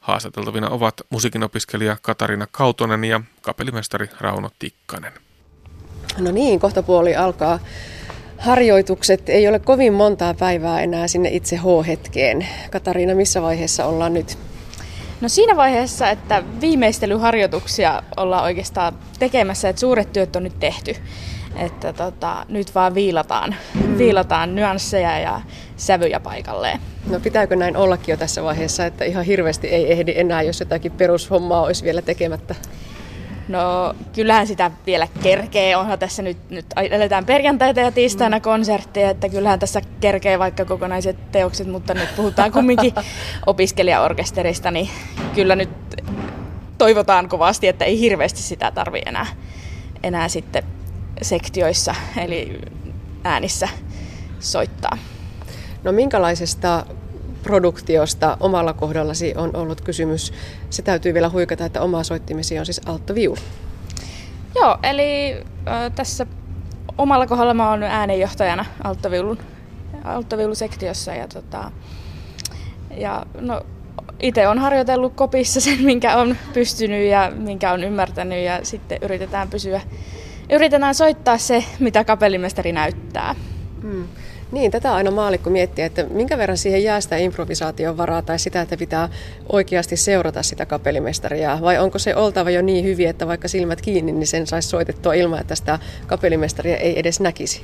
[0.02, 5.14] Haastateltavina ovat musiikinopiskelija Katarina Kautonen ja kapellimestari Rauno Tikkanen.
[6.18, 7.60] No niin, kohta puoli alkaa
[8.38, 9.30] harjoitukset.
[9.30, 12.48] Ei ole kovin montaa päivää enää sinne itse H-hetkeen.
[12.72, 14.38] Katariina, missä vaiheessa ollaan nyt?
[15.24, 20.96] No siinä vaiheessa, että viimeistelyharjoituksia ollaan oikeastaan tekemässä, että suuret työt on nyt tehty.
[21.56, 23.98] Että tota, nyt vaan viilataan, mm.
[23.98, 25.42] viilataan nyansseja ja
[25.78, 26.80] sävyjä paikalleen.
[27.10, 30.92] No pitääkö näin ollakin jo tässä vaiheessa, että ihan hirveästi ei ehdi enää, jos jotakin
[30.92, 32.56] perushommaa olisi vielä tekemättä?
[33.48, 35.76] No kyllähän sitä vielä kerkee.
[35.76, 38.42] Onhan tässä nyt, nyt eletään perjantaita ja tiistaina mm.
[38.42, 42.94] konsertteja, että kyllähän tässä kerkee vaikka kokonaiset teokset, mutta nyt puhutaan kumminkin
[43.46, 44.90] opiskelijaorkesterista, niin
[45.36, 45.70] kyllä nyt
[46.78, 49.26] toivotaan kovasti, että ei hirveästi sitä tarvi enää,
[50.04, 50.64] enää sitten
[51.22, 52.62] sektioissa, eli
[53.24, 53.70] äänissä
[54.40, 54.98] soittaa.
[55.84, 56.86] No minkälaisesta
[57.44, 60.34] produktiosta omalla kohdallasi on ollut kysymys?
[60.70, 63.38] Se täytyy vielä huikata, että oma soittimesi on siis alttoviulu.
[64.56, 65.34] Joo, eli
[65.68, 66.26] äh, tässä
[66.98, 69.38] omalla kohdalla mä oon äänenjohtajana alttoviulun,
[70.04, 71.72] alttoviulusektiossa ja, tota,
[72.98, 73.62] ja no,
[74.20, 79.50] itse on harjoitellut kopissa sen, minkä on pystynyt ja minkä on ymmärtänyt ja sitten yritetään
[79.50, 79.82] pysyä
[80.50, 83.36] yritetään soittaa se, mitä kapellimestari näyttää.
[83.82, 84.08] Hmm.
[84.54, 88.62] Niin, tätä aina maalikko miettiä, että minkä verran siihen jää sitä improvisaation varaa tai sitä,
[88.62, 89.10] että pitää
[89.52, 91.58] oikeasti seurata sitä kapellimestaria.
[91.62, 95.14] Vai onko se oltava jo niin hyvin, että vaikka silmät kiinni, niin sen saisi soitettua
[95.14, 97.64] ilman, että sitä kapellimestaria ei edes näkisi?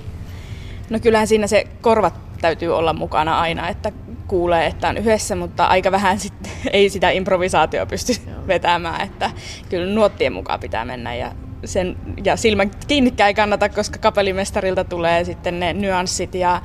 [0.90, 3.92] No kyllähän siinä se korvat täytyy olla mukana aina, että
[4.28, 8.14] kuulee, että on yhdessä, mutta aika vähän sitten ei sitä improvisaatioa pysty
[8.48, 9.32] vetämään, että
[9.70, 11.32] kyllä nuottien mukaan pitää mennä ja
[11.66, 16.62] sen, ja silmän kiinnikään ei kannata, koska kapellimestarilta tulee sitten ne nyanssit ja,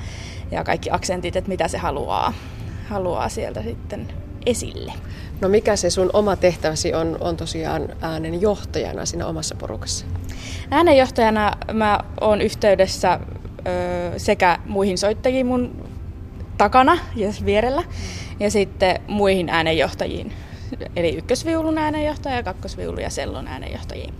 [0.50, 2.32] ja kaikki aksentit, että mitä se haluaa,
[2.88, 4.08] haluaa sieltä sitten
[4.46, 4.92] esille.
[5.40, 10.06] No mikä se sun oma tehtäväsi on, on tosiaan äänen johtajana siinä omassa porukassa?
[10.70, 13.20] Äänenjohtajana mä oon yhteydessä
[13.66, 15.88] ö, sekä muihin soittajiin mun
[16.58, 17.82] takana ja vierellä
[18.40, 20.32] ja sitten muihin äänenjohtajiin.
[20.96, 24.14] Eli ykkösviulun äänenjohtaja, kakkosviulun ja sellon äänenjohtajiin.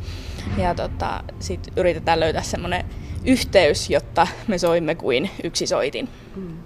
[0.58, 2.84] Ja tota, sitten yritetään löytää semmoinen
[3.24, 6.08] yhteys, jotta me soimme kuin yksi soitin.
[6.34, 6.56] Hmm.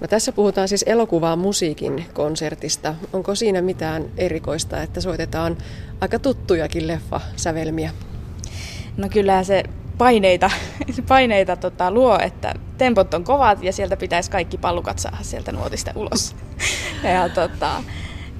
[0.00, 2.94] No tässä puhutaan siis elokuvaa musiikin konsertista.
[3.12, 5.56] Onko siinä mitään erikoista, että soitetaan
[6.00, 7.90] aika tuttujakin leffa-sävelmiä?
[8.96, 9.62] No kyllä se
[9.98, 10.50] paineita,
[11.08, 15.92] paineita tota, luo, että tempot on kovat ja sieltä pitäisi kaikki pallukat saada sieltä nuotista
[15.94, 16.36] ulos.
[17.14, 17.82] ja tota,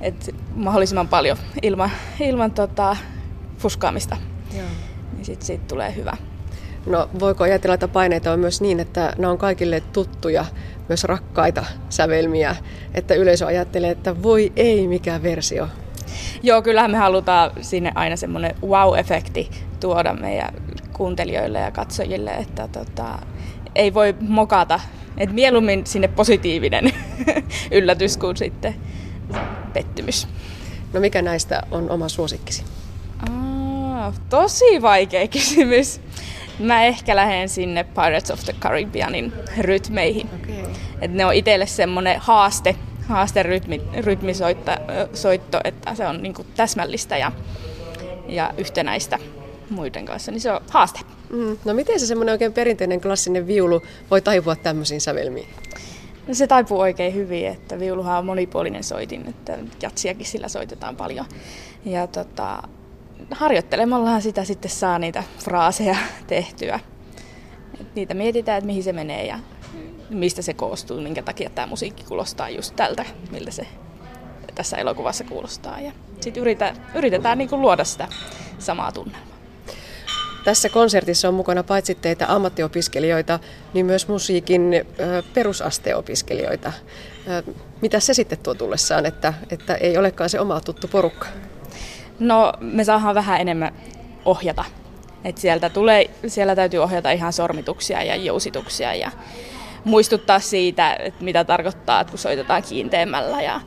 [0.00, 2.96] et mahdollisimman paljon ilman, ilman tota,
[3.58, 4.16] fuskaamista.
[4.56, 4.66] Joo.
[5.12, 6.16] Niin sitten siitä tulee hyvä.
[6.86, 10.44] No voiko ajatella, että paineita on myös niin, että ne on kaikille tuttuja,
[10.88, 12.56] myös rakkaita sävelmiä,
[12.94, 15.68] että yleisö ajattelee, että voi ei, mikä versio.
[16.42, 20.54] Joo, kyllähän me halutaan sinne aina semmoinen wow-efekti tuoda meidän
[20.92, 23.18] kuuntelijoille ja katsojille, että tota,
[23.74, 24.80] ei voi mokata.
[25.16, 26.92] Et mieluummin sinne positiivinen
[27.70, 28.74] yllätys kuin sitten
[29.72, 30.28] pettymys.
[30.92, 32.64] No mikä näistä on oma suosikkisi?
[34.28, 36.00] Tosi vaikea kysymys.
[36.58, 40.30] Mä ehkä lähden sinne Pirates of the Caribbeanin rytmeihin.
[40.42, 40.72] Okay.
[41.00, 42.76] Et ne on itselle semmoinen haaste,
[43.06, 47.32] haaste rytmi, rytmisoitto, että se on niinku täsmällistä ja,
[48.28, 49.18] ja yhtenäistä
[49.70, 51.00] muiden kanssa, niin se on haaste.
[51.30, 51.58] Mm.
[51.64, 55.48] No miten se semmoinen oikein perinteinen klassinen viulu voi taipua tämmöisiin sävelmiin?
[56.28, 61.26] No se taipuu oikein hyvin, että viuluhan on monipuolinen soitin, että jatsiakin sillä soitetaan paljon.
[61.84, 62.62] Ja tota,
[63.30, 65.96] harjoittelemallahan sitä sitten saa niitä fraaseja
[66.26, 66.80] tehtyä.
[67.80, 69.38] Et niitä mietitään, että mihin se menee ja
[70.10, 73.66] mistä se koostuu, minkä takia tämä musiikki kuulostaa just tältä, miltä se
[74.54, 75.80] tässä elokuvassa kuulostaa.
[75.80, 78.08] Ja sitten yritetään, yritetään niin kuin luoda sitä
[78.58, 79.38] samaa tunnelmaa.
[80.44, 83.38] Tässä konsertissa on mukana paitsi teitä ammattiopiskelijoita,
[83.74, 84.70] niin myös musiikin
[85.34, 86.72] perusasteopiskelijoita.
[87.82, 91.26] Mitä se sitten tuo tullessaan, että, että ei olekaan se oma tuttu porukka?
[92.18, 93.74] No me saadaan vähän enemmän
[94.24, 94.64] ohjata.
[95.24, 99.10] Et sieltä, tulee, siellä täytyy ohjata ihan sormituksia ja jousituksia ja
[99.84, 103.60] muistuttaa siitä, että mitä tarkoittaa, että kun soitetaan kiinteämmällä ja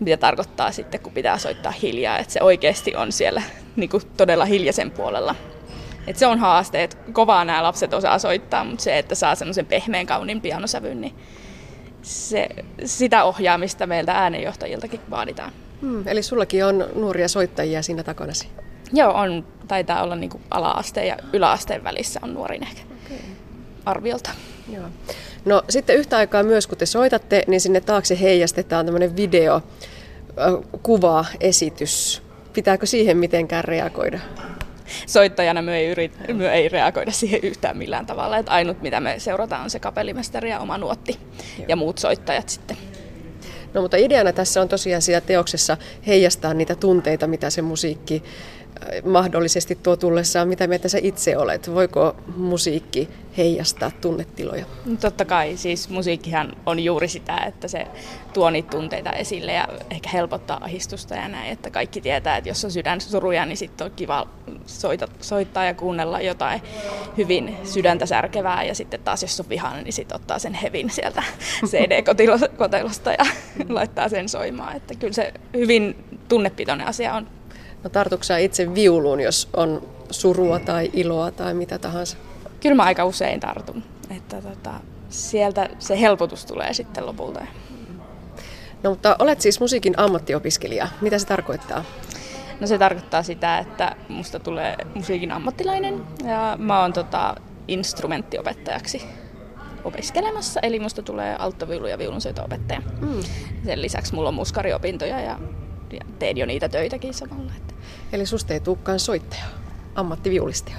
[0.00, 3.42] mitä tarkoittaa sitten, kun pitää soittaa hiljaa, että se oikeasti on siellä
[3.76, 5.34] niin kuin todella hiljaisen puolella.
[6.06, 9.66] Et se on haaste, että kovaa nämä lapset osaa soittaa, mutta se, että saa semmoisen
[9.66, 11.14] pehmeän kauniin pianosävyn, niin
[12.02, 12.48] se,
[12.84, 15.52] sitä ohjaamista meiltä äänenjohtajiltakin vaaditaan.
[15.84, 18.48] Hmm, eli sullakin on nuoria soittajia siinä takanasi?
[18.92, 23.18] Joo, on, taitaa olla niin ala-asteen ja yläasteen välissä on nuorin ehkä okay.
[23.84, 24.30] arviolta.
[24.72, 24.84] Joo.
[25.44, 29.62] No sitten yhtä aikaa myös, kun te soitatte, niin sinne taakse heijastetaan tämmöinen video,
[30.82, 32.22] kuva, esitys.
[32.52, 34.18] Pitääkö siihen mitenkään reagoida?
[35.06, 38.38] Soittajana me ei, yrit, me ei reagoida siihen yhtään millään tavalla.
[38.38, 41.18] Että ainut mitä me seurataan on se kapellimestari ja oma nuotti
[41.58, 41.66] Joo.
[41.68, 42.76] ja muut soittajat sitten.
[43.74, 48.22] No mutta ideana tässä on tosiaan siellä teoksessa heijastaa niitä tunteita, mitä se musiikki
[49.04, 51.74] mahdollisesti tuo tullessaan, mitä mieltä sä itse olet?
[51.74, 54.64] Voiko musiikki heijastaa tunnetiloja?
[55.00, 57.86] Totta kai, siis musiikkihan on juuri sitä, että se
[58.32, 62.64] tuo niitä tunteita esille ja ehkä helpottaa ahistusta ja näin, että kaikki tietää, että jos
[62.64, 64.28] on sydän suruja, niin sitten on kiva
[64.66, 66.62] soita, soittaa ja kuunnella jotain
[67.16, 71.22] hyvin sydäntä särkevää ja sitten taas jos on vihainen, niin sitten ottaa sen hevin sieltä
[71.70, 73.26] CD-kotelosta ja
[73.68, 77.26] laittaa sen soimaan, että kyllä se hyvin tunnepitoinen asia on.
[77.84, 82.16] No tartuksia itse viuluun, jos on surua tai iloa tai mitä tahansa?
[82.60, 83.82] Kyllä mä aika usein tartun.
[84.16, 84.70] Että tota,
[85.08, 87.46] sieltä se helpotus tulee sitten lopulta.
[88.82, 90.88] No mutta olet siis musiikin ammattiopiskelija.
[91.00, 91.84] Mitä se tarkoittaa?
[92.60, 97.34] No se tarkoittaa sitä, että musta tulee musiikin ammattilainen ja mä oon tota,
[97.68, 99.02] instrumenttiopettajaksi
[99.84, 102.82] opiskelemassa, eli musta tulee alttoviulu- ja viulunsoito-opettaja.
[103.00, 103.22] Mm.
[103.64, 105.38] Sen lisäksi mulla on muskariopintoja ja,
[105.92, 107.52] ja teen jo niitä töitäkin samalla.
[107.56, 107.73] Että.
[108.12, 109.44] Eli susta ei tulekaan soittaja,
[109.94, 110.76] ammattiviulistaja?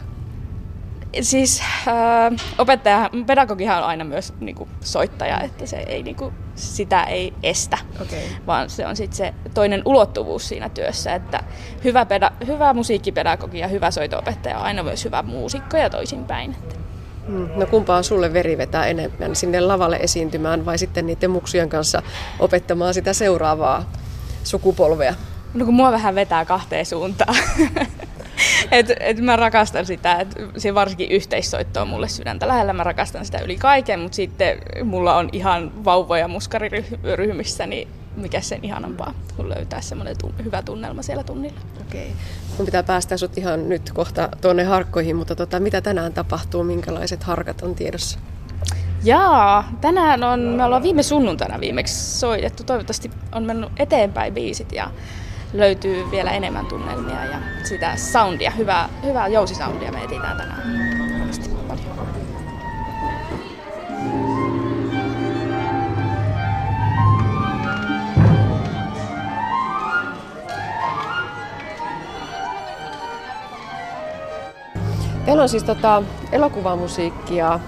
[1.22, 7.34] Siis äh, opettaja, pedagogihan on aina myös niinku, soittaja, että se ei, niinku, sitä ei
[7.44, 8.20] estä, okay.
[8.48, 11.44] vaan se on sitten se toinen ulottuvuus siinä työssä, että
[11.84, 16.52] hyvä, peda- hyvä musiikkipedagogi ja hyvä soitoopettaja on aina myös hyvä muusikko ja toisinpäin.
[16.52, 16.76] Että.
[17.28, 17.50] Hmm.
[17.56, 22.02] No kumpaa sulle veri vetää enemmän, sinne lavalle esiintymään vai sitten niiden muksujen kanssa
[22.40, 23.92] opettamaan sitä seuraavaa
[24.44, 25.16] sukupolvea?
[25.56, 27.36] No kun mua vähän vetää kahteen suuntaan.
[28.72, 33.26] et, et mä rakastan sitä, että se varsinkin yhteissoitto on mulle sydäntä lähellä, mä rakastan
[33.26, 39.50] sitä yli kaiken, mutta sitten mulla on ihan vauvoja muskariryhmissä, niin mikä sen ihanampaa, kun
[39.50, 41.60] löytää semmoinen tun- hyvä tunnelma siellä tunnilla.
[41.82, 42.12] Okei.
[42.58, 47.24] Mun pitää päästä sut ihan nyt kohta tuonne harkkoihin, mutta tota, mitä tänään tapahtuu, minkälaiset
[47.24, 48.20] harkat on tiedossa?
[49.04, 52.64] Jaa, tänään on, me ollaan viime sunnuntaina viimeksi soitettu.
[52.64, 54.92] Toivottavasti on mennyt eteenpäin biisit ja
[55.54, 60.62] löytyy vielä enemmän tunnelmia ja sitä soundia, hyvää, hyvää jousisoundia me etsitään tänään
[61.68, 62.08] paljon.
[75.26, 77.60] Teillä on siis tota elokuvamusiikkia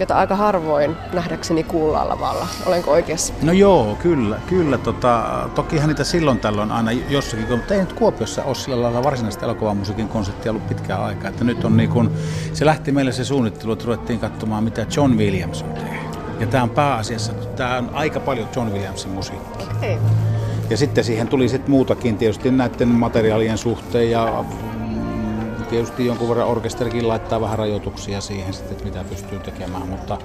[0.00, 2.46] jota aika harvoin nähdäkseni kuullaan lavalla.
[2.66, 3.34] Olenko oikeassa?
[3.42, 4.36] No joo, kyllä.
[4.46, 5.24] kyllä tota,
[5.54, 10.08] tokihan niitä silloin tällöin aina jossakin, mutta ei nyt Kuopiossa ole sillä lailla varsinaista elokuvamusiikin
[10.08, 11.28] konseptia ollut pitkään aikaa.
[11.28, 12.10] Että nyt on niin kun,
[12.52, 16.18] se lähti meille se suunnittelu, että ruvettiin katsomaan mitä John Williams on tehnyt.
[16.40, 19.66] Ja tämä on pääasiassa, tämä on aika paljon John Williamsin musiikkia.
[19.76, 19.96] Okay.
[20.70, 24.44] Ja sitten siihen tuli sitten muutakin tietysti näiden materiaalien suhteen ja
[25.70, 30.18] Tietysti jonkun verran orkesterikin laittaa vähän rajoituksia siihen sitten, että mitä pystyy tekemään, mutta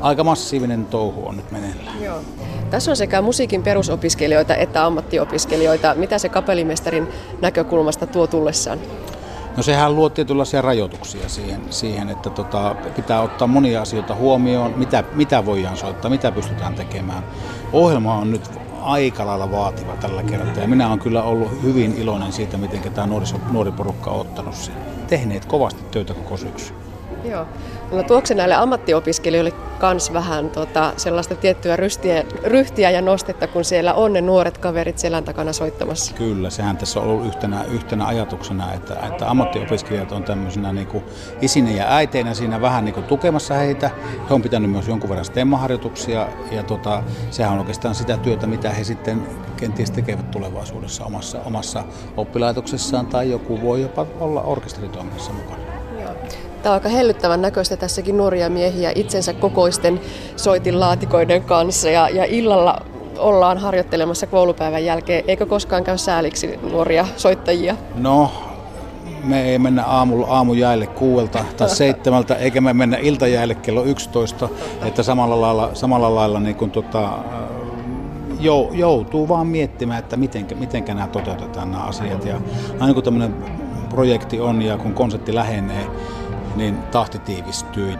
[0.00, 2.02] aika massiivinen touhu on nyt meneillään.
[2.02, 2.20] Joo.
[2.70, 5.94] Tässä on sekä musiikin perusopiskelijoita että ammattiopiskelijoita.
[5.94, 7.08] Mitä se kapellimestarin
[7.40, 8.78] näkökulmasta tuo tullessaan?
[9.56, 15.04] No sehän luo tietynlaisia rajoituksia siihen, siihen että tota, pitää ottaa monia asioita huomioon, mitä,
[15.14, 17.24] mitä voidaan soittaa, mitä pystytään tekemään.
[17.72, 18.50] Ohjelma on nyt
[18.86, 20.62] aika lailla vaativa tällä kertaa.
[20.62, 24.54] Ja minä olen kyllä ollut hyvin iloinen siitä, miten tämä nuori, nuori porukka on ottanut
[24.54, 24.74] sen.
[25.06, 26.74] Tehneet kovasti töitä koko syksy.
[27.30, 27.46] Joo.
[27.92, 33.94] No tuokse näille ammattiopiskelijoille kans vähän tota, sellaista tiettyä ryhtiä, ryhtiä ja nostetta, kun siellä
[33.94, 36.14] on ne nuoret kaverit selän takana soittamassa?
[36.14, 41.04] Kyllä, sehän tässä on ollut yhtenä, yhtenä ajatuksena, että, että ammattiopiskelijat on tämmöisenä niin kuin
[41.40, 43.90] isinä ja äiteinä siinä vähän niin kuin tukemassa heitä.
[44.28, 48.70] He on pitänyt myös jonkun verran stemmaharjoituksia ja tota, sehän on oikeastaan sitä työtä, mitä
[48.70, 51.84] he sitten kenties tekevät tulevaisuudessa omassa, omassa
[52.16, 55.65] oppilaitoksessaan tai joku voi jopa olla orkesteritoiminnassa mukana.
[56.66, 60.00] Tämä on aika hellyttävän näköistä tässäkin nuoria miehiä itsensä kokoisten
[60.36, 62.82] soitinlaatikoiden kanssa ja, ja illalla
[63.18, 65.24] ollaan harjoittelemassa koulupäivän jälkeen.
[65.28, 67.76] Eikö koskaan käy sääliksi nuoria soittajia?
[67.94, 68.30] No,
[69.24, 74.48] me ei mennä aamulla aamujäille kuuelta tai seitsemältä, eikä me mennä iltajäille kello 11,
[74.84, 77.08] että samalla lailla, samalla lailla niin kuin tota,
[78.72, 82.24] joutuu vaan miettimään, että miten, mitenkä nämä toteutetaan nämä asiat.
[82.24, 82.40] Ja
[82.80, 83.34] aina kun tämmöinen
[83.88, 85.86] projekti on ja kun konsepti lähenee,
[86.56, 87.94] niin tahti tiivistyy.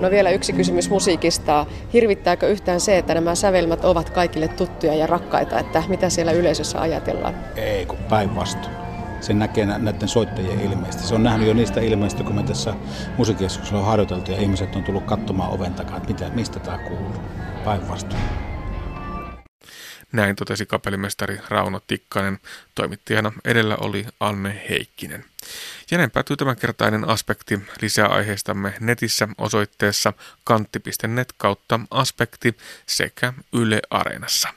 [0.00, 1.66] No vielä yksi kysymys musiikista.
[1.92, 6.80] Hirvittääkö yhtään se, että nämä sävelmät ovat kaikille tuttuja ja rakkaita, että mitä siellä yleisössä
[6.80, 7.34] ajatellaan?
[7.56, 8.74] Ei, kun päinvastoin.
[9.20, 11.02] Se näkee näiden soittajien ilmeistä.
[11.02, 12.74] Se on nähnyt jo niistä ilmeistä, kun me tässä
[13.18, 17.14] musiikkikeskuksella on harjoiteltu ja ihmiset on tullut katsomaan oven takaa, että mitä, mistä tämä kuuluu.
[17.64, 18.22] Päinvastoin.
[20.12, 22.38] Näin totesi kapellimestari Rauno Tikkanen.
[22.74, 25.24] Toimittajana edellä oli Anne Heikkinen.
[25.98, 30.12] Näin päätyy tämänkertainen aspekti lisää aiheistamme netissä osoitteessa
[30.44, 34.54] kantti.net kautta aspekti sekä Yle Areenassa.